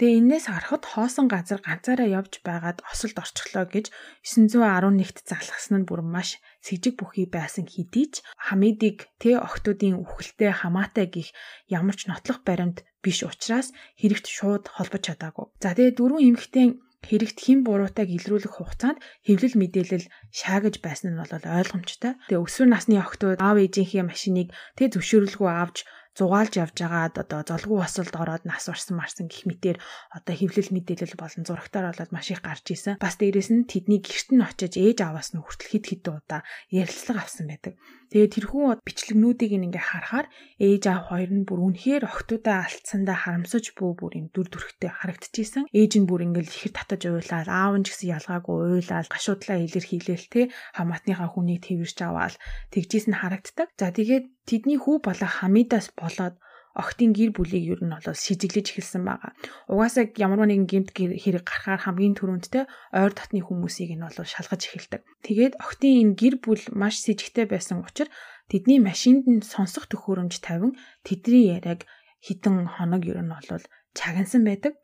[0.00, 3.92] Тэгээ энээс харахад хоосон газар ганцаараа явж байгаад осолд орчихлоо гэж
[4.24, 11.04] 911-т залгасан нь бүр маш сэжиг бүхий байсан хэдий ч Хамидыг тэ охтуудын үхэлтэй хамаатай
[11.04, 11.36] гих
[11.68, 15.52] ямар ч нотлох баримт биш учраас хэрэгт шууд холбож чадаагүй.
[15.60, 21.32] За тэгээ дөрвөн эмэгтэй хэрэгт хэн буруутайг илрүүлэх хугацаанд хэвлэл мэдээлэл шаагаж байсан нь бол
[21.32, 22.16] ойлгомжтой.
[22.28, 25.84] Тэгээ өсвөр насны охтууд аав ээжийнхээ машиныг тэг зөвшөөрлгүй авч
[26.18, 29.76] зугаалж явж байгаад одоо золгүй басалд ороод нас барсан марсан гих мэтэр
[30.10, 32.98] одоо хэвлэл мэдээлэл болон зурагтаар болоод маш их гарч исэн.
[32.98, 37.22] Бас дээрэс нь тэдний гэрт нь очиж ээж аваас нь хүртэл хид хид удаа ярилцлага
[37.22, 37.78] авсан байдаг.
[38.10, 40.26] Тэгээд тэрхүү бичлэгнүүдийг ингээ харахаар
[40.58, 45.70] ээж аав хоёр нь бүр үнэхээр охтуудаа алдсандаа харамсаж бүү бүр юм дүр төрхтэй харагдчихсэн.
[45.70, 50.26] Ээж нь бүр ингээл ихэр татаж уйлаад аав нь ч гэсэн ялгаагүй уйлаад гашуудлаа илэрхийлээл
[50.26, 52.34] те хамаатныхаа хүнийг тэрвэрч аваад
[52.74, 53.70] тэгжсэн харагддаг.
[53.78, 56.34] За тэгээд тэдний хүү болоо Хамидаас болоод
[56.74, 59.34] охтын гэр бүлийг ер нь бол шижиглэж эхэлсэн байгаа.
[59.70, 65.02] Угаасаа ямар нэгэн гэмт хэрэг гарахаар хамгийн түрүүндтэй ойр дотны хүмүүсийг нь бол шалгаж эхэлдэг.
[65.26, 68.14] Тэгээд охтын энэ гэр бүл маш сэжигтэй байсан учраас
[68.50, 71.86] тэдний машинд нь сонсох төхөөрөмж тавин тэдний яриаг
[72.22, 73.64] хитэн хоног ер нь бол
[73.98, 74.78] чагансан байдаг.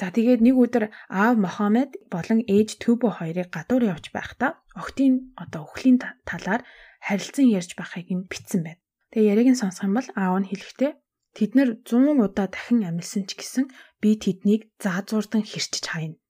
[0.00, 5.68] За тэгээд нэг өдөр аав Мохаммед болон ээж Төбө хоёрыг гадуур явж байхдаа охтын одоо
[5.68, 6.64] өхлийн талаар
[7.06, 8.82] харилцан ярьж байхыг нь битсэн байна.
[9.12, 10.92] Тэгээ яриг нь сонсох юм бол аав нь хэлэхдээ
[11.32, 13.72] Тэд нар 100 удаа дахин амьлсан ч гэсэн
[14.04, 16.20] би тэднийг заазуурдан хэрчиж хайна.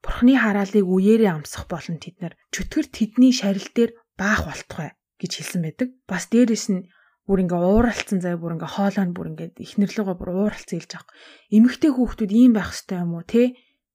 [0.00, 5.60] Бурхны хараалыг үеэрээ амсах болон тэд нар чөтгөр тэдний шарил дээр баах болтугай гэж хэлсэн
[5.64, 5.88] байдаг.
[6.08, 6.88] Бас дээрэс нь
[7.28, 11.12] бүр ингээ ууралцсан заяа бүр ингээ хоолой нь бүр ингээ ихнэрлэгөө бүр ууралцсан хэлж байгаа.
[11.52, 13.42] Эмэгтэй хүүхдүүд ийм байх хэвээр юм уу те?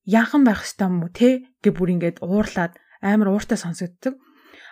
[0.05, 1.29] Янхан байх хэвээр юм уу те?
[1.61, 4.13] гэ бүр ингээ уурлаад амар ууртай сонсогддог.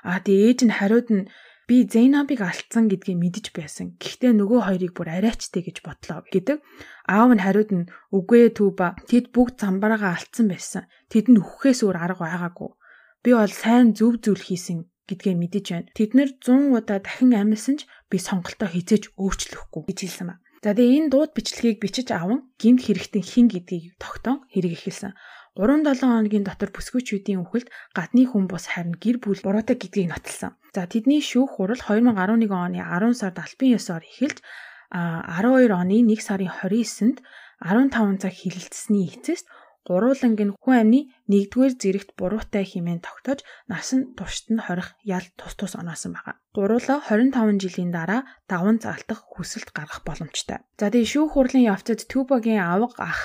[0.06, 1.26] А тэгээ ээж нь хариуд нь
[1.68, 4.00] би Зейнабыг алдсан гэдгийг мэдэж байсан.
[4.00, 6.64] Гэхдээ нөгөө хоёрыг бүр арайчтэй гэж бодлоо гэдэг.
[7.12, 8.96] Аав нь хариуд нь үгүй ээ Түба.
[9.04, 10.88] Тэд бүгд замбараагаа алдсан байсан.
[11.12, 12.72] Тэдэнд үхэхээс өөр арга байгаагүй.
[13.20, 15.92] Би бол сайн зөв зүйл хийсэн гэдгээ мэдэж байна.
[15.92, 20.36] Тэд нэр 100 удаа дахин амьсан ч би сонголтоо хизээж өөрчлөхгүй гэж хэлсэн ба.
[20.64, 25.14] За тэгээ энэ дууд бичлэгийг бичиж аван гимт хэрэгтэн хин гэдгийг тогтоон хэрэг эхэлсэн.
[25.58, 30.54] 3-7 хоногийн дотор бүсгүйчүүдийн үхэлд гадны хүн бус харин гэр бүл буруутай гэдгийг нотолсон.
[30.70, 34.46] За тэдний шүүх хурал 2011 оны 10 сард албан ёсоор эхэлж
[34.94, 37.18] 12 оны 1 сарын 29-нд
[37.66, 39.50] 15 цаг хилэлцсэний эцэст
[39.88, 41.00] гурууланг нь хүн амны
[41.32, 43.42] 1-р зэрэгт буруутай хэмээн тогтоож
[43.72, 46.38] насан туршид нь хорих ял тус тус оноосон байна.
[46.52, 50.60] Гуруула 25 жилийн дараа даван залтах хүсэлт гаргах боломжтой.
[50.76, 53.22] За тэгээ шүүх хурлын явцад Түбагийн авга ах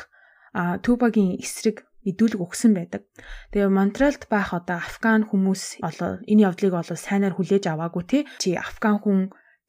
[0.86, 3.06] Түбагийн эсрэг мэдүүлэг өгсөн байдаг.
[3.54, 8.22] Тэгээ Монтралд байх одоо афган хүмүүс болоо энэ явдлыг болоо сайнаар хүлээж аваагүй тий.
[8.42, 9.18] Чи афган хүн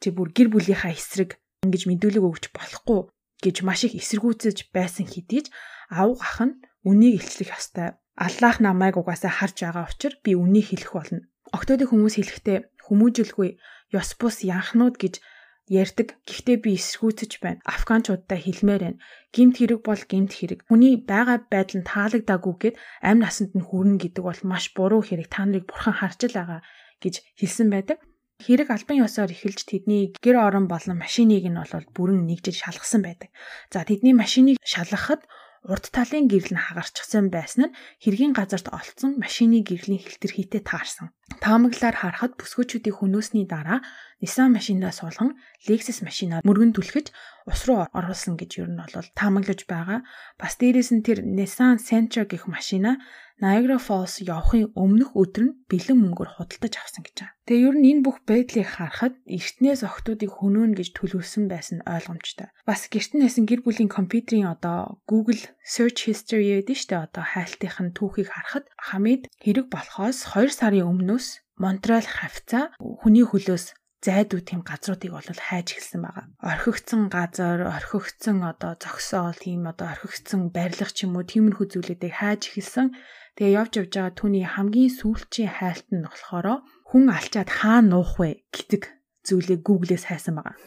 [0.01, 2.99] чи бүр гэр бүлийнхаа эсрэг ингэж мэдүүлэг өгч болохгүй
[3.43, 5.47] гэж маш их эсэргүүцэж байсан хэдий ч
[5.91, 7.95] авг ах нь үнийг илчлэх ёстой.
[8.17, 11.25] Аллах намайг угаасаа харж байгаа учраас би үнийг хэлэх болно.
[11.53, 13.49] Октодын хүмүүс хэлэхдээ хүмүүжилгүй
[13.93, 15.21] ёс бус янхнууд гэж
[15.71, 16.19] ярьдаг.
[16.27, 17.63] Гэхдээ би эсэргүүцэж байна.
[17.63, 18.99] Афганчуудтай хэлмээр байна.
[19.31, 20.59] Гимт хэрэг бол гимт хэрэг.
[20.67, 25.31] Хүний байгаа байдал нь таалагдаагүй гэд амь насанд нь хүрнэ гэдэг бол маш буруу хэрэг.
[25.31, 26.61] Та нарыг бурхан харж л байгаа
[26.99, 27.97] гэж хэлсэн байдаг.
[28.43, 33.31] Хэрэг албан ёсоор эхэлж тэдний гэр орон болон машиныг нь бол бүрэн нэгжиж шалгасан байдаг.
[33.71, 35.23] За тэдний машиныг шалгахад
[35.63, 41.15] урд талын гэрэл нь хагарчихсан байсан нь хэргийн газарт олцсон машины гэрлийн хэлтэрхийтэй таарсан.
[41.39, 43.79] Таамаглаар харахад бүсгүүчүүдийн хөнөөсний дараа
[44.19, 47.07] Nissan машиндаа суулган Lexus машинаар мөргөн түлхэж
[47.47, 49.99] ус руу оруулсан гэж ер нь бол таамаглаж байгаа.
[50.39, 52.99] Бас дээрээс нь тэр Nissan Sentra гэх машина
[53.43, 57.35] Niagara Falls явахын өмнөх өдөр нь бэлэн мөнгөөр худалдаж авсан гэж байгаа.
[57.43, 62.47] Тэгээ ер нь энэ бүх байдлыг харахад эртнээс охтуудыг хөнөөнө гэж төлөвлөсөн байсан ойлгомжтой.
[62.63, 67.23] Бас гэрт нь хэсэн гэр бүлийн компьютерийн одоо Google Search History гэдэг нь штэ одоо
[67.27, 74.43] хайлтынх нь түүхийг харахад Хамид хэрэг болохоос 2 сарын өмнөөс Монтрал хавцаа хүний хөлөөс зайдуу
[74.43, 76.25] тийм газруудыг бол хайж эхэлсэн байгаа.
[76.43, 82.51] Орхигдсон газар, орхигдсон одоо зогсоол, тийм одоо орхигдсон барилга ч юм уу тиймэрхүү зүйлүүдийг хайж
[82.51, 82.91] эхэлсэн.
[83.39, 88.43] Тэгээ явж явж байгаа түүний хамгийн сүүлчийн хайлт нь болохоор хүн алчаад хаана нуух вэ
[88.51, 88.83] гэдэг
[89.23, 90.59] зүйлийг Google-ээс хайсан байгаа.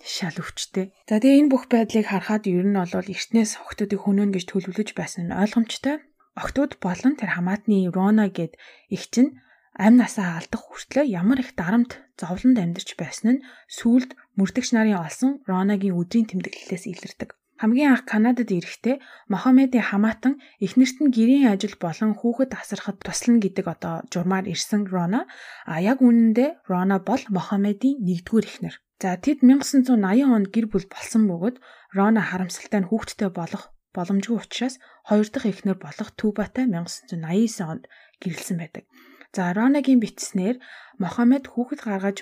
[0.00, 0.96] Шал өвчтэй.
[1.04, 5.28] За тэгээ энэ бүх байдлыг харахад ер нь бол эртнээс охтуудыг хөнөөн гэж төлөвлөж байсан
[5.28, 6.00] нь ойлгомжтой.
[6.32, 8.56] Охтууд болон тэр хамаатны Рона гэд
[8.88, 9.36] их чинь
[9.76, 13.44] амь насаа алдах хүртлээр ямар их дарамт зовлонд амьдарч байсан нь
[13.78, 17.30] сүүлд мөрдөгч нарын олсон Ронагийн өдрийн тэмдэглэлээс илэрдэг.
[17.58, 19.02] Хамгийн анх Канадад ирэхдээ
[19.32, 25.26] Мохаммедийн хамаатан эхнэрт нь гэрийн ажил болон хүүхэд асарахад туслана гэдэг одоо журмаар ирсэн Рона
[25.66, 28.74] а яг үнэндээ Рона бол Мохаммедийн нэгдүгээр эхнэр.
[29.02, 29.98] За тэд 1980
[30.34, 31.56] онд гэр бүл болсон бөгөөд
[31.98, 34.78] Рона харамсалтай нь хүүхэдтэй болох боломжгүй учраас
[35.08, 37.84] хоёр дахь эхнэр болох Түбатай 1989 онд
[38.22, 38.86] гэрэлсэн байдаг.
[39.36, 40.56] За Ронагийн бичснээр
[41.02, 42.18] Мохаммед хүүхэд гаргаж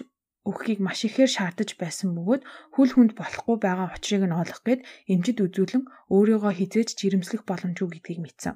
[0.47, 2.42] өгөхийг маш ихээр шаардаж байсан бөгөөд
[2.75, 5.83] хүл хүнд болохгүй байгаа учрыг нь олох гээд эмчид үзүүлэн
[6.14, 8.55] өөрийгөө хизээж жирэмслэх боломжгүй гэдгийг мэдсэн.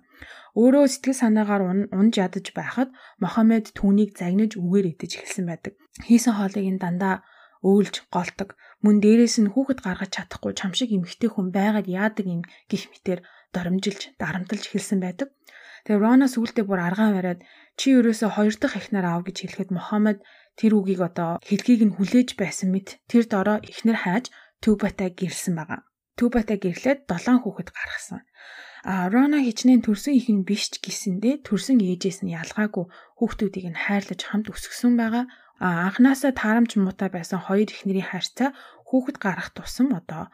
[0.55, 5.75] Өөрөө сэтгэл санаагаар унж ядаж байхад Мохаммед түүнийг загнаж үгээр идэж эхэлсэн байдаг.
[6.07, 7.27] Хийсэн хоолыг нь дандаа
[7.67, 8.55] өөлж голдог.
[8.85, 13.21] Мөн дээрээс нь хүүхэд гаргаж чадахгүй чамшиг эмэгтэй хүн байгаад яадаг юм гих мэтэр
[13.53, 15.29] доромжилж, дарамтлж эхэлсэн байдаг.
[15.85, 17.41] Тэгээ Рона сүултээ бүр аргаан бариад
[17.79, 20.19] чи ерөөсө хоёр дахь эхнэр аав гэж хэлэхэд Мохаммед
[20.59, 24.29] тэр үгийг одоо хэлхийг нь хүлээж байсан мэт тэр дороо ихнэр хайж
[24.61, 25.81] Түбатай гэрэлсэн байгаа.
[26.21, 28.21] Түбатай гэрлээд 7 хүүхэд гаргасан.
[28.85, 32.85] А Рона хичнээн төрсөн их нь биш ч гэсэндээ төрсөн ээжээс нь ялгаагүй
[33.17, 35.25] хүүхдүүдийг нь хайрлаж хамт өсгсөн байгаа.
[35.65, 38.53] А анханасаа таарамж муутай байсан хоёр эхнэрийн харьцаа
[38.89, 40.29] хүүхэд гарах тусам одоо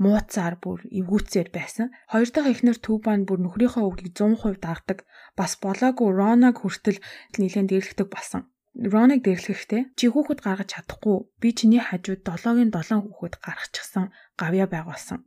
[0.00, 1.92] мууцаар бүр эвгүүцээр байсан.
[2.08, 4.98] Хоёр дахь эхнэр Түбан бүр нөхрийнхөө үгийг 100% дагдаг.
[5.36, 7.04] Бас болоогүй Ронаг хүртэл
[7.36, 8.48] нэлээд дээрлэгдэг болсон.
[8.72, 14.04] Роныг дэрлэхэхдээ чи хүүхэд гаргаж чадахгүй би чиний хажууд 7-гийн 7 хүүхэд гаргачихсан
[14.40, 15.26] гавья байгуулсан.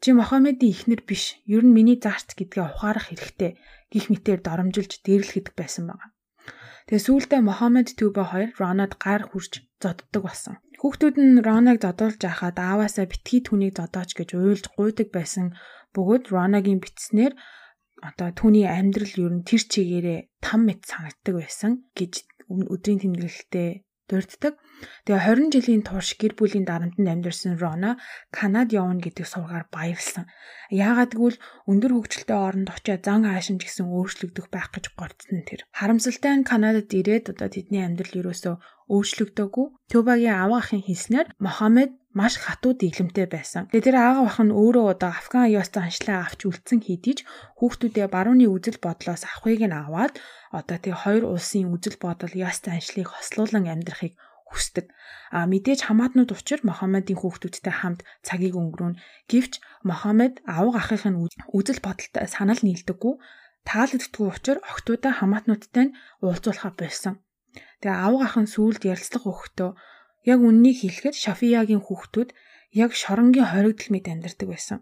[0.00, 1.42] Чи Мохаммедийн ихнэр биш.
[1.44, 3.58] Ер нь миний заарц гэдгээ ухаарах хэрэгтэй.
[3.90, 6.14] Гих мэтээр доромжилж дээрлэхэд байсан байгаа.
[6.86, 10.54] Тэгээ сүүлдээ Мохаммед Түбэ хоёр Ронод гар хурж зодддаг болсон.
[10.78, 15.46] Хүүхдүүд нь Роныг зодуулж байхад ааваасаа битгий түүнийг зодооч гэж уйлж гуйдаг байсан
[15.94, 17.32] бөгөөд Ронагийн битснэр
[18.08, 22.12] одоо түүний амьдрал ер нь тэр чигээрээ там мэт санагддаг байсан гэж
[22.46, 24.54] өдрийн тэмдэглэлтэй дурддаг.
[25.04, 28.00] Тэгээ 20 жилийн турш гэр бүлийн дарамтанд амьдарсан Рона
[28.32, 30.24] Канад явна гэдэг сургаар баярлсан.
[30.72, 35.68] Яагаад гэвэл өндөр хөгжилтэй оронд очиад зан аашин гэсэн өөрчлөгдөх байх гэж гордсон тэр.
[35.76, 38.54] Харамсалтай нь Канадад ирээд одоо тэдний амьдрал ерөөсөө
[38.94, 39.66] өөрчлөгдөөгүй.
[39.92, 43.68] Төбагийн аваа ахын хэлснээр Мохаммед маш хатуу дэглэмтэй байсан.
[43.68, 47.20] Тэгээ тэр аага бах нь өөрөө одоо Афган аюултай аншлаа авч үлдсэн хэдий ч
[47.60, 50.14] хүүхдүүдээ барууны үзэл бодлоос авахыг нь аваад
[50.58, 54.16] одоо тэг хоёр улсын үзэл бодол ястай аншлыг хослуулан амьдрахыг
[54.48, 54.86] хүсдэг.
[55.36, 58.96] А мэдээж хамаатнууд учир Мохаммедийн хүүхдүүдтэй хамт цагийг өнгөрүүн.
[59.28, 61.20] Гэвч Мохаммед авга ахын
[61.52, 63.14] үзэл бодолтой санал нийлдэггүй.
[63.68, 67.20] Таалагддаггүй учир охтуудаа хамаатнуудтай нь уулзуулахаа болсон.
[67.82, 69.70] Тэгээ авга ахын сүулт ярилцлага өгөхдөө
[70.32, 72.30] яг үннийг хэлэхэд Шафиягийн хүүхдүүд
[72.82, 74.78] яг шоронгийн хоригдл мэд амьдардаг байсан.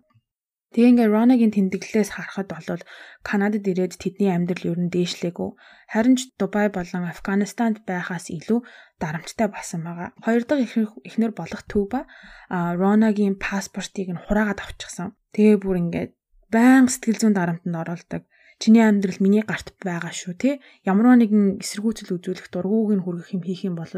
[0.74, 2.82] Тэгээ ингээ Ронагийн тэмдэглэлээс харахад бол
[3.22, 5.50] Канадад ирээд тэдний амьдрал ер нь дээшлээгүй.
[5.92, 8.60] Харин ч Дубай болон Афганистанд байхаас илүү
[9.00, 10.10] дарамттай болсон байгаа.
[10.20, 10.76] Хоёр дахь
[11.08, 12.04] эхнэр болох Түба
[12.52, 15.16] а Ронагийн паспортыг нь хураагаад авчихсан.
[15.32, 16.10] Тэгээ бүр ингээд
[16.52, 18.22] баян сэтгэл зүйн дарамтанд оролдог
[18.62, 20.50] чиний амьдрал миний гарт байгаа шүү те
[20.88, 23.92] ямар нэгэн эсэргүүцэл үзүүлэх дургууг нь хүргэх юм хийх юм бол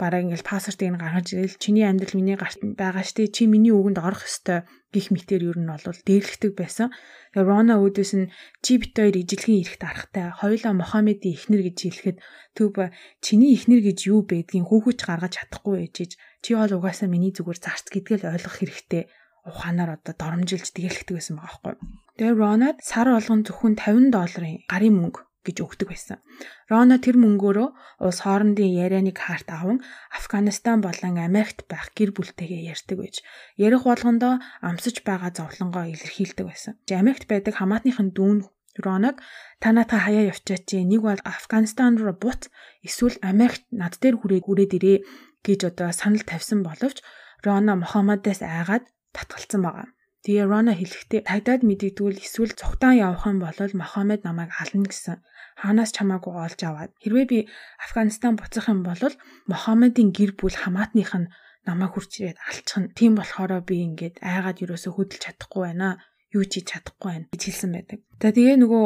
[0.00, 4.02] бараг ингээл пассвортыг нь гаргаж ирэл чиний амьдрал миний гарт байгаа те чи миний үгэнд
[4.02, 6.90] орох ёстой гих мэтэр ер нь бол дээрлэгдэг байсан.
[7.32, 12.18] Тэгээ Рона өөдөөс нь чи бит хоёр ижилхэн ирэхт арахтай хоёулаа Мохаммедийн эхнэр гэж хэлэхэд
[12.58, 12.76] төв
[13.24, 17.86] чиний эхнэр гэж юу байдгийг хүүхэж гаргаж чадахгүй ээжиж Чи бол угаасаа миний зүгээр зарц
[17.86, 19.02] гэдгээл ойлгох хэрэгтэй
[19.48, 21.88] ухаанаар одоо доромжилж тгийлхдэг байсан байгаа байхгүй.
[22.18, 26.22] Тэгээ Ронад сар болгон зөвхөн 50 долларын гарын мөнгө гэж өгдөг байсан.
[26.70, 27.68] Рона тэр мөнгөөрөө
[28.06, 29.82] улс хоорондын ярианы карт аван
[30.14, 33.16] Афганистан болон Америкт байх гэр бүлтэйгээ ярьдаг байж
[33.58, 36.78] ярих болгондоо амсаж байгаа зовлонгоо илэрхийлдэг байсан.
[36.86, 38.46] Америкт байдаг хамаатныхын дүүн
[38.78, 39.20] Роног
[39.60, 42.48] та наатаа хаяа явчаач нэг бол Афганистан руу бут
[42.86, 44.98] эсвэл Америкт над дээр хүрээд хүрээд ирээ
[45.44, 47.04] гэж одоо санал тавьсан боловч
[47.44, 49.88] Рона Мохаммадаас айгаад татгалцсан байгаа.
[50.22, 55.18] Тэгээ Рона хэлэхдээ тагдаад мэдэгдвэл эсвэл цугтаан явах юм бол Мохаммед намайг ална гэсэн
[55.58, 57.38] хаанаас чамаагүй олж аваад хэрвээ би
[57.82, 59.02] Афганистан буцах юм бол
[59.50, 61.30] Мохаммедийн гэр бүл хамаатных нь
[61.66, 62.94] намайг хурц ирээд алчихна.
[62.94, 65.98] Тийм болохоор би ингээд айгаад юусоо хөдөлж чадахгүй байна
[66.32, 67.98] юу ч хийж чадахгүй байна гэж хэлсэн байдаг.
[68.22, 68.84] За тэгээ нөгөө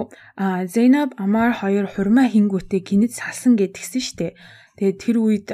[0.66, 4.28] Зейнаб Амар хоёр хурмаа хингүүтээ гинэд салсан гэд гисэн штэ.
[4.76, 5.48] Тэгээ тэр үед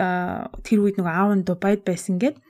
[0.64, 2.40] тэр үед нөгөө аав нь Дубайд байсан гэд.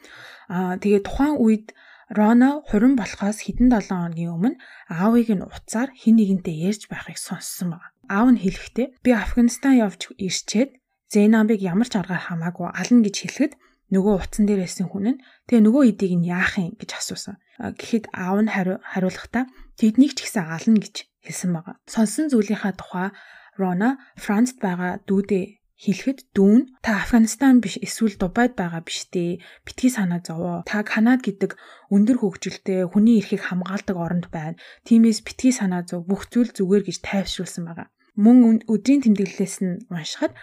[0.48, 1.74] Аа тэгээ тухайн үед
[2.12, 4.60] Рона хурин болохоос хэдэн 7 хоногийн өмнө
[4.92, 7.88] аавыг нь уцаар хин нэгэнтэй ярьж байхыг сонссон байна.
[8.12, 10.76] Аав нь хэлэхдээ би Афганистан явж ирчээд
[11.08, 13.52] Зейнабыг ямар ч аргаар хамаагүй ална гэж хэлэхэд
[13.96, 17.40] нөгөө утсан дээр байсан хүн нь тэгээ нөгөө эдийг нь яах юм гэж асуусан.
[17.56, 19.44] Гэхдээ аав нь хариулахдаа
[19.80, 21.80] тэднийг ч гэсэн ална гэж хэлсэн байгаа.
[21.88, 23.08] Сонсон зүйлийнхаа тухай
[23.56, 29.42] Рона Францд байгаа дүүдээ хэлэхэд дүүн та Афганистан биш эсвэл Дубайд байгаа биш дээ.
[29.66, 30.62] Битгий санаа зовоо.
[30.62, 31.58] Та Канад гэдэг
[31.90, 34.60] өндөр хөгжилтэй хүний эрхийг хамгаалдаг оронд байна.
[34.86, 37.90] Тиймээс битгий санаа зов бүх зүйл зүгээр гэж тайвшруулсан байгаа.
[38.14, 40.38] Мөн өдрийн тэмдэглэлээс нь уншихад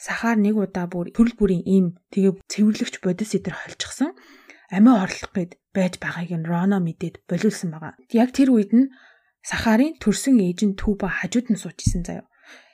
[0.00, 4.16] сахаар нэг удаа бүр төрөл бүрийн им тэгээ цэвэрлэгч бодис эдэр холчихсан
[4.72, 7.92] амиа орлох гээд байж байгааг нь Роно мэдээд болиулсан байгаа.
[8.08, 8.90] Яг тэр үед нь
[9.44, 12.24] сахарын төрсөн ээж нь Түба хажууд нь суучсан заяа.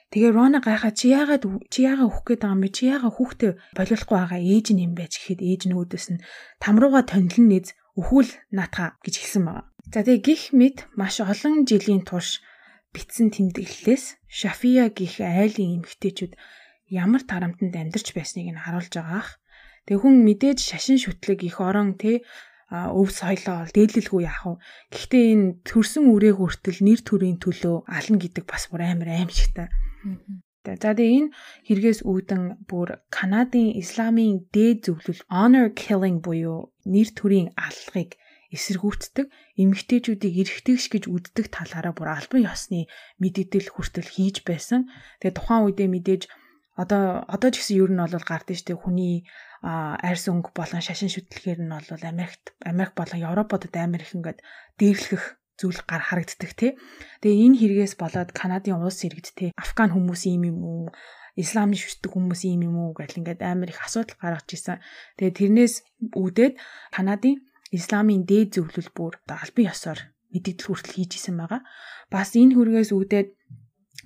[0.09, 2.69] Тэгээ Рона гайхаа чи яагаад чи яагаад хүүх гээд байгаа юм бэ?
[2.73, 6.23] Чи яагаад хүүхдээ болиулахгүй байгаа ээж нь юм байж гэхэд ээж нь өөдөөс нь
[6.57, 9.69] тамрууга тонилн нэз өхүүл наатаа гэж хэлсэн байгаа.
[9.93, 12.41] За тэгээ гих мэд маш олон жилийн турш
[12.89, 16.33] битсэн тэмдэглэлээс Шафия гих айлын эмгтээчүүд
[16.89, 19.31] ямар тарамтанд амьдарч байсныг нь харуулж байгаа ах.
[19.85, 22.25] Тэгээ хүн мэдээж шашин шүтлэг их орон тэ
[22.69, 24.61] өв соёлоо дээдлэлгүй яах вэ?
[24.89, 29.69] Гэхдээ энэ төрсөн үрээ хүртэл нэр төрийн төлөө ална гэдэг бас бүр амар аимшигтай.
[30.65, 31.33] За тэгээ энэ
[31.65, 38.19] хэрэгээс үүдэн бүр Канадын исламын дээд зөвлөл honor killing буюу нэр төрийн аллагыг
[38.55, 39.27] эсэргүүцдэг
[39.61, 42.89] эмэгтэйчүүдийг эрэгтэйгш гэж үздэг талаараа бүр албан ёсны
[43.21, 44.89] мэдээлэл хүртэл хийж байсан.
[45.21, 46.23] Тэгээ тухайн үедээ мэдээж
[46.75, 49.27] одоо одоо ч гэсэн ер нь бол гардаг дээ хүний
[49.61, 54.39] арьс өнгө болон шашин шүтлэхээр нь бол Америкт Америк болон Европод амар их ингээд
[54.79, 56.71] дээрлэх зүйл гар харагддаг тий.
[57.19, 60.87] Тэгээ энэ хэрэгээс болоод Канадын улс иргэд тий Афган хүмүүс юм юм уу?
[61.35, 64.79] Исламын шүтдэг хүмүүс юм юм уу гэл ингээд амар их асуудал гаргаж исэн.
[65.19, 65.73] Тэгээ тэрнээс
[66.15, 66.53] үүдээд
[66.95, 69.99] Канадын Исламын дээд зөвлөл бүр албан ёсоор
[70.33, 71.61] мэдээлэл хүртэл хийж исэн байгаа.
[72.09, 73.29] Бас энэ хүргээс үүдээд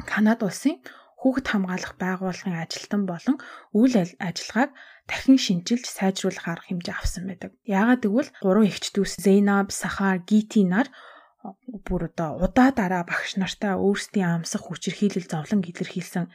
[0.10, 0.84] Канад улсын
[1.24, 3.38] хүүхэд хамгаалах байгууллагын ажилтан болон
[3.72, 4.72] үйл ажиллагааг
[5.08, 7.52] дахин шинжилж сайжруулах арга хэмжээ авсан байдаг.
[7.64, 10.92] Яагаад гэвэл гурван эгч дүүс Зейнаб, Сахар, Гити нар
[11.88, 16.26] бүр одоо удаа дараа багш нартаа өөрсдийн амсах хүчирхийлэл зовлон илэрхийлсэн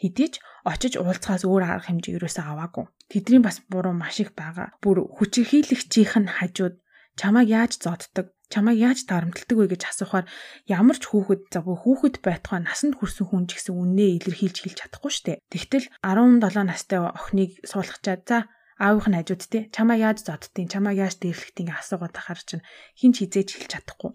[0.00, 2.88] хэдий ч очиж уулзахаас өөр арга хэмжээ юусаа аваагүй.
[3.12, 4.74] Тэдний бас буруу маш их байгаа.
[4.82, 6.74] Бүр хүчирхийлэгчийнх нь хажууд
[7.20, 10.26] чамайг яаж зодтдаг, чамайг яаж дарамтлагдаг вэ гэж асуухаар
[10.66, 15.12] ямар ч хүүхэд за хүүхэд байтугай насанд хүрсэн хүн ч гэсэн үннээ илэрхийлж хэлж чадахгүй
[15.14, 15.32] штэ.
[15.52, 18.38] Тэгтэл 17 настай охиныг суулгачаад за
[18.78, 22.66] аавынх нь хажууд те чамаа яаж зоддtiin чамаа яаж дээрлэхtiin гэх асуугаад ахаар чинь
[22.98, 24.12] хин ч хизээч хэлж чадахгүй.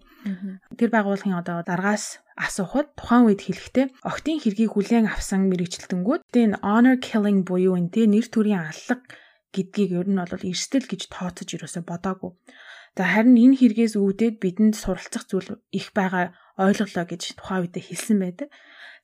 [0.76, 7.00] Тэр байгууллагын одоо даргаас асуухад тухайн үед хэлэхдээ октийн хэргийг хүлээн авсан мэрэгчлэлтэнгүүд тэн honor
[7.00, 9.00] killing буюу энэ те нэр төрийн аллаг
[9.56, 12.32] гэдгийг ер нь бол эрсдэл гэж тооцож юусоо бодоагүй.
[12.96, 18.18] За харин энэ хэрэгээс үүдээд бидэнд суралцах зүйл их байгаа ойлголоо гэж тухайн үедээ хэлсэн
[18.20, 18.48] байдаг.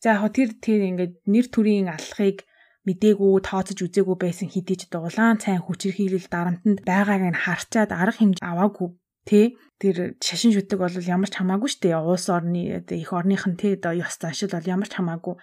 [0.03, 2.45] За яг тэр тэр ингээд нэр төрийн аллагыг
[2.87, 8.47] мдээгүй тооцож үзээгүй байсан хэдий ч дулаан цайн хүчирхийлэл дарамтанд байгааг нь харчаад арга хэмжээ
[8.47, 8.89] аваагүй
[9.27, 9.59] тэ?
[9.83, 11.99] Тэр шашин шүтэг бол ямар ч хамаагүй штэ.
[11.99, 15.35] Улс орны их орных нь тэ одоо ёс заншил бол ямар ч хамаагүй.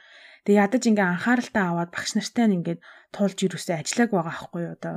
[0.48, 2.80] Тэг ядаж ингээ анхааралтай аваад багш нартай нь ингээд
[3.12, 4.96] тулж ирүүсээ ажиллаг байгаа аахгүй юу одоо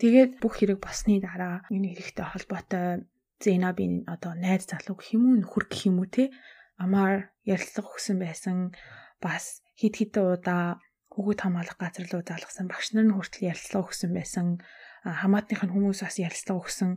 [0.00, 3.08] тэгээд бүх хэрэг босны дараа энэ хэрэгтэй холбоотой
[3.44, 6.32] Зейнабын одоо найз залуу гэх юм уу нөхөр гэх юм уу те
[6.80, 8.56] амар ярилцлага өгсөн байсан
[9.20, 10.80] бас хид хидэн удаа
[11.14, 14.46] хүүхэд хамгаалах газар руу залгасан багш нар нь хүртэл ярилцлага өгсөн байсан.
[15.06, 16.90] Хамаатных нь хүмүүс бас ярилцлага өгсөн.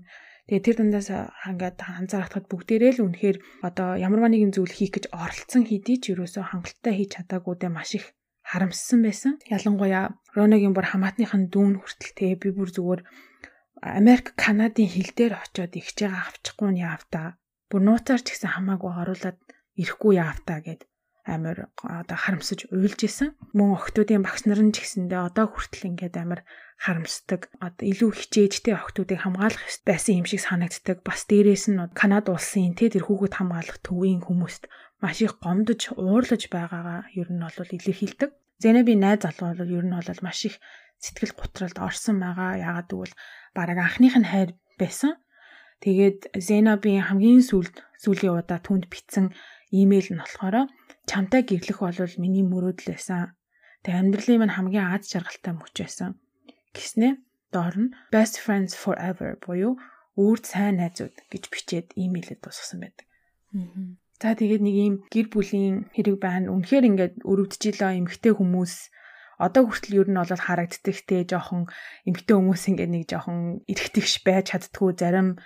[0.47, 3.37] Тэгээ тэр дундаас ингээд анзаарахад бүгдээрээ л үнэхээр
[3.67, 7.99] одоо ямарваа нэгэн зүйл хийх гэж оролцсон хэдий ч ерөөсөө хангалттай хийж чадаагүй дэ маш
[7.99, 8.15] их
[8.47, 9.33] харамссан байсан.
[9.51, 13.01] Ялангуяа Роногийн бүр хамаатныхын дүүн хүртэл те би бүр зүгээр
[13.83, 17.37] Америк, Канадын хил дээр очиод ихж байгаа авчихгүй нь яав та.
[17.69, 19.37] Бүр нууцаар ч гэсэн хамаагүй оруулаад
[19.75, 20.87] ирэхгүй яав та гэд
[21.27, 23.35] амар одоо харамсаж уйлж исэн.
[23.51, 26.41] Мөн охтуудын багш нар нь ч гэсэндээ одоо хүртэл ингээд амар
[26.79, 27.51] харамсдаг.
[27.59, 31.03] Одоо илүү хичээжтэй охтуудыг хамгаалах байсан юм шиг санагддаг.
[31.03, 34.71] Бас дээрээс нь Канада улсын тэ тэр хүүхэд хамгаалах төвийн хүмүүст
[35.03, 38.31] маш их гомдож уурлаж байгаагаа ер нь бол илэрхийлдэг.
[38.63, 40.55] Зэнэби найз залуу бол ер нь бол маш их
[41.03, 42.57] сэтгэл готролд орсон байгаа.
[42.57, 43.15] Яагаад гэвэл
[43.53, 44.49] бараг анхных нь хайр
[44.81, 45.17] байсан.
[45.83, 49.29] Тэгээд Зенобийн хамгийн сүүлд сүүлийн удаа түнд битсэн
[49.71, 50.71] имэйл нь болохоор
[51.09, 53.35] чамтай гэрлэх бол миний мөрөөдөл байсан.
[53.83, 56.19] Тэгээ амьдралын минь хамгийн аз жаргалтай мөч байсан.
[56.75, 57.19] Гиснэ
[57.55, 59.79] доор нь best friends forever буюу
[60.17, 63.05] үрд сайн найзууд гэж бичээд имэйлэд дуусгасан байдаг.
[64.17, 66.49] За тэгээд нэг ийм гэр бүлийн хэрэг байна.
[66.49, 68.73] Үнэхээр ингээд өрөвдчихлөө эмгтэй хүмүүс
[69.37, 71.69] одоо хүртэл ер нь бол харагддаг те жоохон
[72.09, 75.37] эмгтэй хүмүүс ингээд нэг жоохон эргэтгэж байж чаддгүй зарим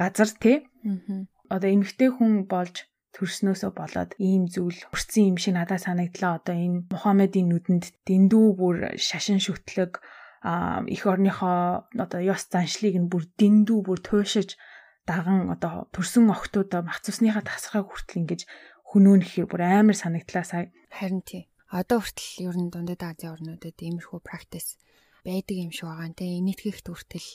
[0.00, 0.64] газар те.
[1.52, 6.42] Одоо эмгтэй хүн болж төрснөөсөө болоод ийм зүйл хүрсэн юм шиг надад санагдлаа.
[6.42, 10.02] Одоо энэ Мухаммедийн нүдэнд дэндүү бүр шашин шүтлэг
[10.90, 14.58] их орныхоо одоо ёс заншлыг нь бүр дэндүү бүр туушиж
[15.06, 18.40] даган одоо төрсөн охтуудаа мах цусныхаа тасрахыг хүртэл ингэж
[18.90, 20.68] хөнөөнөхөөр бүр амар санагдлаа сая.
[20.92, 21.48] Харин тий.
[21.72, 24.76] Одоо хүртэл ер нь дундад Азийн орнуудад иймэрхүү практис
[25.24, 26.12] байдаг юм шиг байгаа.
[26.12, 27.28] Тэ нийтгэхт хүртэл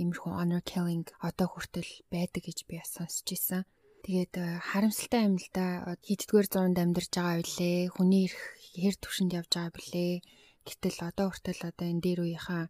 [0.00, 3.64] иймэрхүү honor killing одоо хүртэл байдаг гэж би сонсч ирсэн.
[4.02, 5.94] Тэгээд э, харамсалтай л да.
[6.02, 7.94] Хийддгээр зуунд амьдарч байгаа билээ.
[7.94, 8.36] Хүний их
[8.74, 10.14] хэр төвшөнд явж байгаа билээ.
[10.66, 12.64] Гэтэл одоо хүртэл одоо энэ дээр үеийнхаа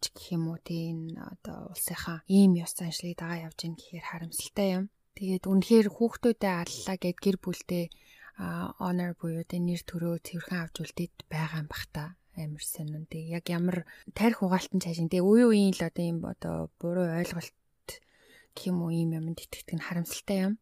[0.00, 4.68] ч гэх юм уу тийм одоо улсынхаа ийм ёс заншлыг дагаа явж гин гэхээр харамсалтай
[4.80, 4.84] юм.
[5.16, 7.84] Тэгээд үнэхээр хүүхдүүдэд аллаа гэд гэр бүлдээ
[8.78, 12.04] honor буюу тэ нэр төрөө цэвэрхэн авч үлдээд байгаа юм бах та
[12.38, 13.04] амар сонин.
[13.10, 13.82] Тэг яг ямар
[14.14, 17.52] тарих угаалтан цаашин тэг үе үеийн л одоо ийм одоо буруу ойлголт
[18.54, 20.54] гэх юм уу ийм юмд итгэдэг нь харамсалтай юм.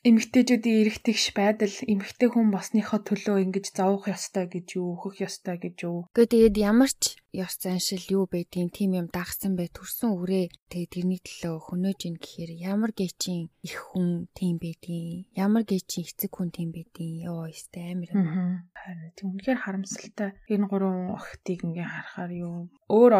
[0.00, 5.76] Эмэгтэйчүүдийн эрэгтэгш байдал эмэгтэй хүн босныхоо төлөө ингэж зовох ёстой гэж юу, өөхөх ёстой гэж
[5.84, 6.08] юу.
[6.16, 10.92] Гэхдээ тэгээд ямар ч ёс заншил юу байдгийг тийм юм дагсан бай төрсөн үрээ тэгээд
[10.96, 16.48] тэрний төлөө хөнөөж ин гэхээр ямар гэчин их хүн тийм байдгийг, ямар гэчин эцэг хүн
[16.48, 18.08] тийм байдгийг ёо өстэй амир.
[18.72, 20.32] Харин тийм үнэхээр харамсалтай.
[20.48, 23.12] Энэ гурван охтыг ингээ харахаар юу өөр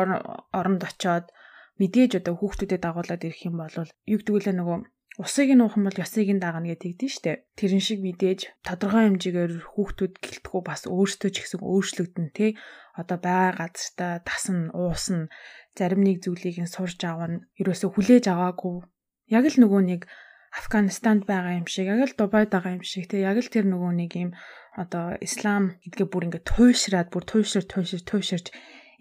[0.56, 1.28] оронд очоод
[1.76, 3.76] мэдээж одоо хүүхдүүдэд дагуулад ирэх юм бол
[4.08, 4.78] юу гэдэг вэ нөгөө
[5.18, 7.42] Усыг нь уухан бол ёсыг нь дагна гэдэг тийм штэ.
[7.58, 12.54] Тэрэн шиг мэдээж тодорхой хэмжээгээр хүүхдүүд гэлтгүү бас өөртөө ч гэсэн өөрчлөгдөн тий.
[12.94, 15.26] Одоо байгаа газартаа тасна, уусна,
[15.74, 18.86] зарим нэг зүйлийг нь сурж авна, ерөөсө хүлээж аваагүй.
[19.34, 20.02] Яг л нөгөө нэг
[20.50, 23.26] Афганистанд байгаа юм шиг, яг л Дубайд байгаа юм шиг тий.
[23.26, 24.30] Яг л тэр нөгөө нэг юм
[24.78, 28.46] одоо ислам гэдгээ бүр ингээд туйшраад, бүр туйшир туйшир туйширч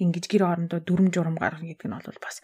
[0.01, 2.41] ингэж гэр орондоо дүрм журам гаргах гэдэг нь бол бас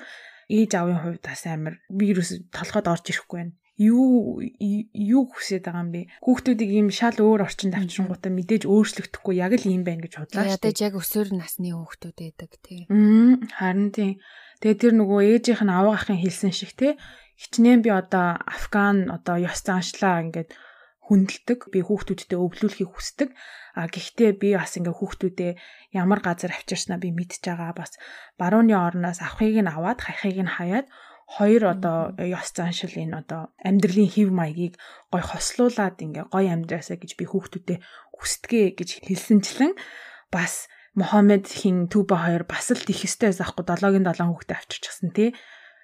[0.50, 5.92] ээж аавын хувьд бас амар вирус толгойд орж ирэхгүй байна юу юу хүсэж байгаа юм
[5.92, 6.02] бэ?
[6.24, 10.56] Хүүхдүүдийг ийм шал өөр орчинд авчирнгуудаа мэдээж өөрчлөгдөхгүй яг л ийм байна гэж худлаа шүү.
[10.56, 12.88] Ядаж яг өсвөр насны хүүхдүүд байдаг тий.
[12.88, 14.12] Харин тий.
[14.64, 16.96] Тэгээ тэр нөгөө ээжийнх нь аваа ахын хэлсэн шиг тий.
[17.36, 20.56] Хичнээн би одоо Афган одоо ёс заншлаа ингээд
[21.12, 21.68] хүндэлдэг.
[21.68, 23.36] Би хүүхдүүдтэй өвлүүлэхийг хүсдэг.
[23.76, 25.52] А гэхдээ би бас ингээ хүүхдүүдээ
[26.00, 27.76] ямар газар авчирснаа би мэдж байгаа.
[27.76, 28.00] Бас
[28.40, 30.88] барууны орноос авахыг нь аваад хахыг нь хаяад
[31.28, 34.74] хоёр одоо ёс заншил энэ одоо амьдралын хэв маягийг
[35.12, 37.82] гой хослуулад ингээ гой амьдраасаа гэж би хүүхдүүдэд
[38.16, 39.74] хүсдэгэ гэж хэлсэнчлэн
[40.32, 45.36] бас Мохаммед хин Түба хоёр бас л тих өстэй заахгүй 7-гийн 7 хүүхдээ авчирчихсан тий.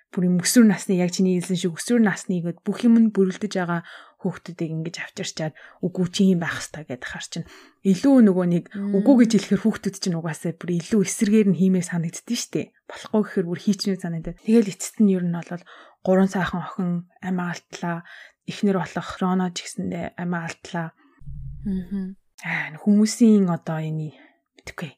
[0.07, 3.83] Бүр юм өсвөр насны яг чиний хэлсэн шиг өсвөр насныгээд бүх юм нь бүрлдэж байгаа
[4.21, 7.49] хүүхдүүдийг ингэж авчирчаад үгүй чи юм байх хэвээр гэдээ хар чинь
[7.81, 12.37] илүү нөгөө нэг үгүй гэж хэлэхэр хүүхдүүд чинь угаасаа бүр илүү эсэргээр нь хиймээр санагддээ
[12.37, 12.69] штэ.
[12.85, 15.65] Болохгүй гэхээр бүр хийчнээ санагдаад тэгэл эцэст нь ер нь бол
[16.05, 16.89] гурван сайхан охин
[17.25, 17.97] амиа алтлаа
[18.45, 20.87] эхнэр болох Роно ч гэсэндээ амиа алтлаа
[22.45, 24.17] аа хүмүүсийн одоо энэ
[24.57, 24.97] битгүй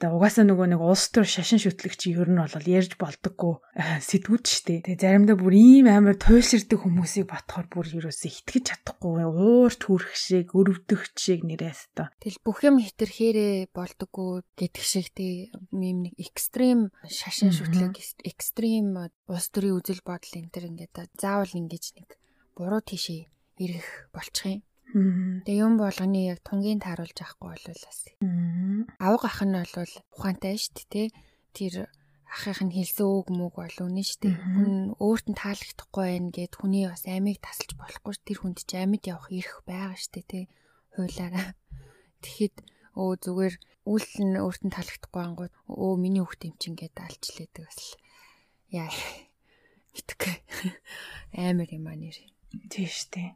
[0.00, 4.44] Тэгээ угаасаа нөгөө нэг улс төр шашин шүтлэгч ер нь бол ярьж болдоггүй э, сэтгүүд
[4.48, 4.80] штэ.
[4.80, 10.56] Тэгээ заримдаа бүр ийм амар туйлширдэг хүмүүсийг батхаар бүр ерөөсөө итгэж чадахгүй уур төрх шиг,
[10.56, 12.08] өрөвдөх шиг нэрээс та.
[12.16, 18.96] Тэгэл бүх юм хитрхээрээ болдоггүй гэдэг шиг тий ийм нэг экстрим шашин шүтлэг, экстрим
[19.28, 22.16] улс төрийн үзэл бодол энэ төр ингээд заавал ингэж нэг
[22.56, 23.28] буруу тишээ
[23.60, 24.64] ирэх болчих юм.
[24.90, 28.00] Тэгээ юм болгоны яг тунгийн тааруулж авахгүй бол бас.
[28.98, 31.06] Авга ах нь бол ухаантай дээ, тий.
[31.54, 31.74] Тэр
[32.30, 34.34] ахих нь хэлсэн үг мүг бол үнэн дээ.
[34.34, 39.04] Хүн өөрт нь таалагдахгүй байх гэд хүний бас амийг тасалж болохгүй тэр хүнд ч амьд
[39.06, 40.44] явах эрх байгаа дээ, тий.
[40.94, 41.54] Хуулаараа.
[42.22, 42.56] Тэгэхэд
[42.98, 43.54] өө зүгээр
[43.90, 47.80] үйл нь өөртөө таалагдахгүй ангууд өө миний хүүхд юм чинь гэдэг алчлээдэг бас
[48.70, 48.90] яа
[49.98, 50.44] итгэх
[51.34, 52.18] амар юм аа нэр.
[52.70, 53.34] Тийм штэ.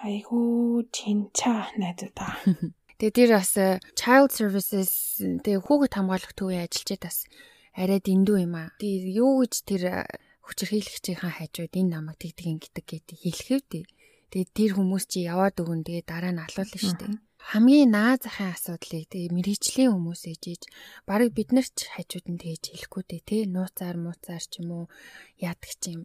[0.00, 2.32] Айгуу чинчаа найдаа.
[3.00, 7.24] Тэгээ тэр бас э, child services тэгээ хүүхэд хамгаалах төвийн ажилчид бас
[7.76, 8.72] арай дэндүү юм аа.
[8.80, 10.04] Тэгээ юу гэж тэр э,
[10.44, 13.84] хүчирхийлэгчийн хажууд энэ намайг тэгдэг ингэдэг гэдэг хэлэхэв дээ.
[14.32, 17.12] Тэгээ тэр хүмүүс чи яваад өгөн тэгээ дараа нь алуулна шүү дээ.
[17.40, 20.62] Хамгийн наа захын асуудлыг тэгээ мэрэгчлийн хүмүүс ээжиж
[21.08, 24.84] барыг бид нар ч хажууд нь тэгэж хэлэхгүй дээ тий нууцаар мууцаар ч юм уу
[25.40, 26.04] яадаг ч юм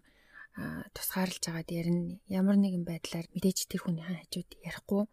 [0.96, 5.04] тусгаарлаж байгаад ярина ямар нэгэн байдлаар мэдээж тэр хүний хажууд ярихгүй.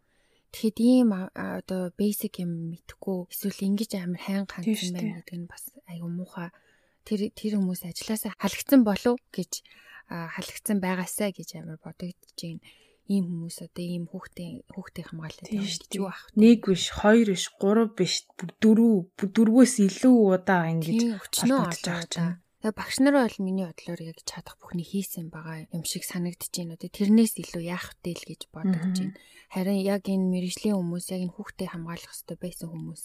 [0.55, 5.65] Тэгэхэд ийм одоо basic юм мэдхгүй эсвэл ингэж амар хайн ганцсан байна гэдэг нь бас
[5.91, 6.55] айгу муухай.
[7.03, 9.67] Тэр тэр хүмүүс ажилласаа халагдсан болов гэж
[10.13, 12.63] халагдсан байгаасаа гэж амар бодогдож байна.
[13.11, 16.23] Ийм хүмүүс одоо ийм хамгаалаад байна гэж юу ах.
[16.39, 18.23] Нэг биш, хоёр биш, гурав биш,
[18.63, 22.39] дөрөв, дөрвөөс илүү удаа ингэж олж байгаа чинь.
[22.63, 26.79] Тэгээ багш нар бол миний бодлоор яг чадах бүхний хийсэн байгаа юм шиг санагдаж байна
[26.79, 26.95] үү.
[26.95, 29.19] Тэрнээс илүү яах вэ л гэж бодож байна.
[29.51, 33.03] Харин яг энэ мэрэгжлийн хүмүүс, яг энэ хүүхдээ хамгаалах хэрэгтэй байсан хүмүүс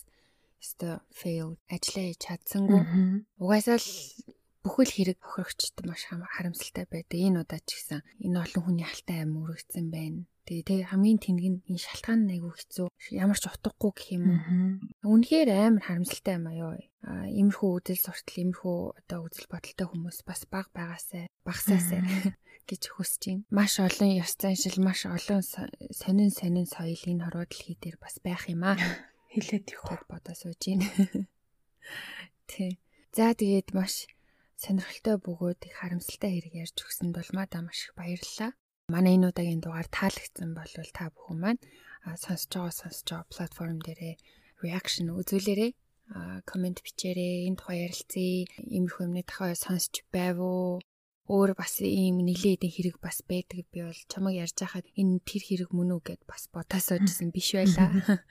[0.62, 2.82] өстой fail ажиллаа чадсангүй.
[3.42, 3.90] Угаасаа л
[4.62, 7.18] бүхэл хэрэг хохирогчд маш харамсалтай байдаг.
[7.18, 10.22] Энэ удаа ч гэсэн энэ олон хүний алтай аим өргөцсөн байна.
[10.48, 12.88] Тэгээ тэг хамгийн тэнэг нь энэ шалтгаан айгүй хэцүү.
[13.12, 14.40] Ямар ч утгагүй гэх юм уу.
[15.04, 16.74] Үнэхээр амар харамсалтай юм аа ёо.
[17.04, 22.00] А иймэрхүү үдэл суртал иймэрхүү одоо үзэл бодолтой хүмүүс бас баг байгаасай, багсаасай
[22.70, 23.44] гэж хүсэж байна.
[23.52, 28.48] Маш олон ёс заншил, маш олон сонин сонин соёл энэ хорвоо дэлхий дээр бас байх
[28.48, 28.80] юм аа.
[29.36, 30.88] Хилээд их бодоо сууж байна.
[32.48, 32.80] Тий.
[33.12, 34.08] За тэгээд маш
[34.56, 38.56] сонирхолтой бөгөөд их харамсалтай хэрэг ярьж өгсөнд бол мада маш их баярлалаа.
[38.94, 41.62] Манай энэ удаагийн дугаар таалагдсан бол та бүхэн маань
[42.24, 44.16] сонсож байгаа сонсож байгаа платформ дээрээ
[44.64, 45.72] reaction үзүүлээрэй.
[46.50, 47.52] коммент бичээрэй.
[47.52, 48.48] Энэ тухай ярилцъя.
[48.76, 50.80] Иймэрхүү юмны тухай сонсч байв уу?
[51.28, 55.70] өөр бас ийм нилээдийн хэрэг бас байдаг би бол чамаг ярьж байхад энэ тэр хэрэг
[55.76, 57.92] мөн үү гэд бас бодосоожсэн биш байлаа.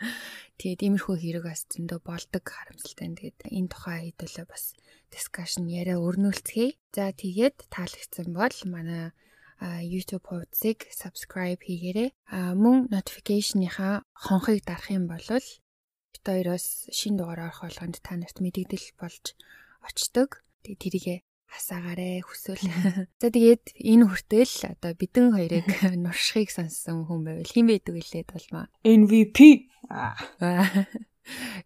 [0.59, 3.13] Тэгээд иймэрхүү хэрэг бас зөндөө болдог харамсалтай.
[3.13, 4.73] Тэгээд энэ тухай хэдүүлээ бас
[5.13, 6.81] дискшн яриа өрнүүлцгээе.
[6.97, 9.13] За тэгээд таалагдсан бол манай
[9.61, 12.11] YouTube хуудсыг subscribe хийгээрэй.
[12.57, 18.97] Мөн notification-ийнхаа хонхыг дарах юм бол бит хоёроос шин дугаар орох болгонд та нарт мэдэгдэл
[19.01, 19.37] болж
[19.81, 20.45] очдог.
[20.65, 22.61] Тэгээд тэрийгэ хасаагаарэ хүсвэл.
[23.23, 28.67] За тэгээд энэ хүртэл одоо бидэн хоёрыг нуршихыг сонссон хүн байвал хэн байдаг вүлээд болмаа.
[28.83, 29.71] MVP.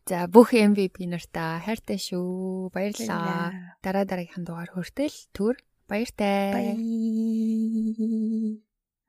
[0.08, 2.70] За бүх MVP нартаа хайртай шүү.
[2.72, 3.76] Баярлалаа.
[3.80, 5.56] Дараа дараагийнхын дугаар хүртэл түр
[5.90, 6.78] Баяртай.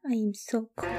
[0.03, 0.91] I'm so cold.